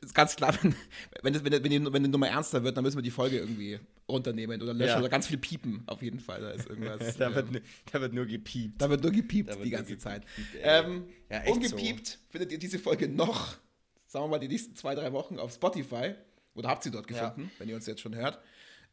[0.02, 0.74] ist ganz klar, wenn,
[1.22, 3.38] wenn, das, wenn, wenn, die, wenn die Nummer ernster wird, dann müssen wir die Folge
[3.38, 3.78] irgendwie
[4.08, 4.98] runternehmen oder löschen ja.
[4.98, 6.40] oder ganz viel piepen, auf jeden Fall.
[6.40, 7.16] Da ist irgendwas.
[7.18, 8.80] da, wird, da wird nur gepiept.
[8.80, 10.24] Da wird nur gepiept wird die ganze gepiept, Zeit.
[10.62, 12.18] Ähm, ja, ungepiept so.
[12.30, 13.56] findet ihr diese Folge noch,
[14.06, 16.14] sagen wir mal, die nächsten zwei, drei Wochen auf Spotify.
[16.54, 17.50] Oder habt sie dort gefunden, ja.
[17.58, 18.40] wenn ihr uns jetzt schon hört.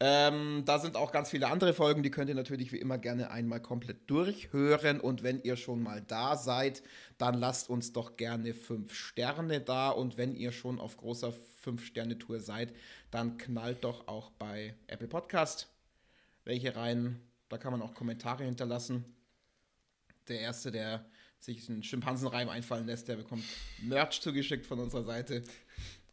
[0.06, 3.32] Ähm, da sind auch ganz viele andere Folgen, die könnt ihr natürlich wie immer gerne
[3.32, 4.99] einmal komplett durchhören.
[4.99, 6.84] Und wenn ihr schon mal da seid,
[7.18, 9.91] dann lasst uns doch gerne fünf Sterne da.
[9.91, 11.32] Und wenn ihr schon auf großer
[11.62, 12.74] Fünf-Sterne-Tour seid,
[13.12, 15.70] dann knallt doch auch bei Apple Podcast
[16.43, 17.22] welche rein.
[17.47, 19.06] Da kann man auch Kommentare hinterlassen.
[20.28, 21.06] Der Erste, der
[21.39, 23.45] sich einen Schimpansenreim einfallen lässt, der bekommt
[23.82, 25.43] Merch zugeschickt von unserer Seite.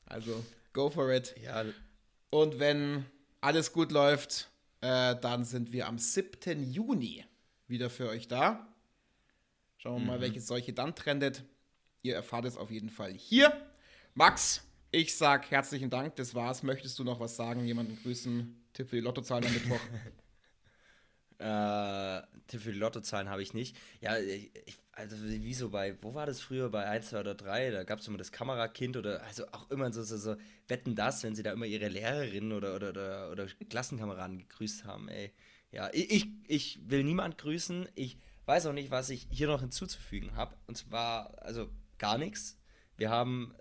[0.07, 1.35] Also, go for it.
[1.43, 1.65] Ja.
[2.31, 3.05] Und wenn
[3.41, 6.63] alles gut läuft, äh, dann sind wir am 7.
[6.63, 7.25] Juni
[7.67, 8.67] wieder für euch da.
[9.79, 10.07] Schauen wir mhm.
[10.07, 11.45] mal, welche Seuche dann trendet.
[12.03, 13.53] Ihr erfahrt es auf jeden Fall hier.
[14.15, 16.63] Max, ich sag herzlichen Dank, das war's.
[16.63, 17.65] Möchtest du noch was sagen?
[17.65, 18.65] Jemanden grüßen?
[18.73, 19.81] Tipp für die Lottozahlen am Mittwoch.
[21.39, 23.75] Äh, Tipp für die Lottozahlen habe ich nicht.
[24.03, 24.51] Ja, ich,
[25.01, 27.71] also wie so bei, wo war das früher bei 1, 2 oder 3?
[27.71, 30.37] Da gab es immer das Kamerakind oder also auch immer so, so, so
[30.69, 35.09] wetten das, wenn sie da immer ihre Lehrerin oder, oder, oder, oder Klassenkameraden gegrüßt haben,
[35.09, 35.33] ey.
[35.73, 37.89] Ja, ich, ich will niemand grüßen.
[37.95, 40.55] Ich weiß auch nicht, was ich hier noch hinzuzufügen habe.
[40.67, 42.59] Und zwar, also gar nichts.
[42.97, 43.55] Wir haben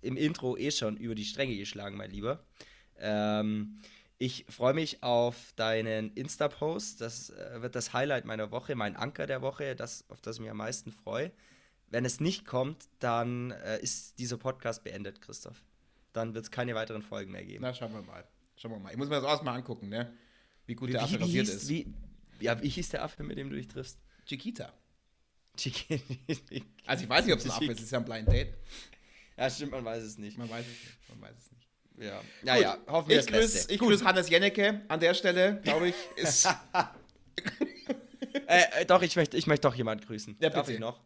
[0.00, 2.44] im Intro eh schon über die Stränge geschlagen, mein Lieber.
[2.98, 3.80] Ähm,
[4.18, 7.00] ich freue mich auf deinen Insta-Post.
[7.00, 10.42] Das äh, wird das Highlight meiner Woche, mein Anker der Woche, das, auf das ich
[10.42, 11.30] mich am meisten freue.
[11.88, 15.62] Wenn es nicht kommt, dann äh, ist dieser Podcast beendet, Christoph.
[16.12, 17.62] Dann wird es keine weiteren Folgen mehr geben.
[17.62, 18.24] Na, schauen wir mal.
[18.56, 18.90] Schauen wir mal.
[18.90, 20.12] Ich muss mir das auch mal angucken, ne?
[20.66, 21.68] Wie gut Wie, der Affe wie, rasiert hieß, ist.
[21.68, 21.94] wie,
[22.40, 23.98] ja, wie hieß der Affe, mit dem du dich triffst?
[24.26, 24.72] Chiquita.
[25.56, 26.02] Chiquita.
[26.86, 28.54] Also ich weiß nicht, ob es ein Affe ist, es ist ja ein Blind Date.
[29.36, 30.36] Ja, stimmt, man weiß es nicht.
[30.36, 31.08] Man weiß es nicht.
[31.08, 31.57] Man weiß es nicht.
[32.00, 33.72] Ja, Gut, naja, hoffen wir ich das grüße Beste.
[33.74, 35.94] ich grüß Hannes Jennecke an der Stelle, glaube ich.
[36.16, 36.48] Ist,
[38.46, 40.36] Äh, äh, doch, ich möchte, ich möchte doch jemanden grüßen.
[40.40, 40.74] Ja, Darf bitte.
[40.74, 41.00] ich noch?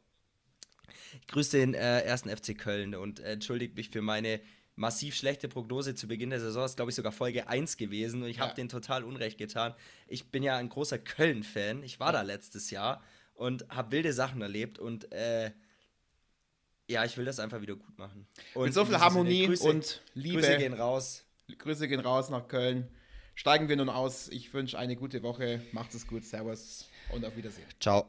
[1.20, 4.40] Ich grüße den äh, ersten FC Köln und äh, entschuldige mich für meine
[4.76, 6.62] massiv schlechte Prognose zu Beginn der Saison.
[6.62, 8.44] Das ist, glaube ich, sogar Folge 1 gewesen und ich Ja.
[8.44, 9.74] habe denen total Unrecht getan.
[10.06, 11.82] Ich bin ja ein großer Köln-Fan.
[11.82, 13.02] Ich war da letztes Jahr
[13.34, 15.50] und habe wilde Sachen erlebt und äh,
[16.88, 18.26] ja, ich will das einfach wieder gut machen.
[18.54, 20.40] Und mit so viel Harmonie Grüße, und Liebe.
[20.40, 21.24] Grüße gehen raus.
[21.58, 22.88] Grüße gehen raus nach Köln.
[23.34, 24.28] Steigen wir nun aus.
[24.28, 25.62] Ich wünsche eine gute Woche.
[25.72, 26.24] Macht es gut.
[26.24, 27.66] Servus und auf Wiedersehen.
[27.80, 28.06] Ciao.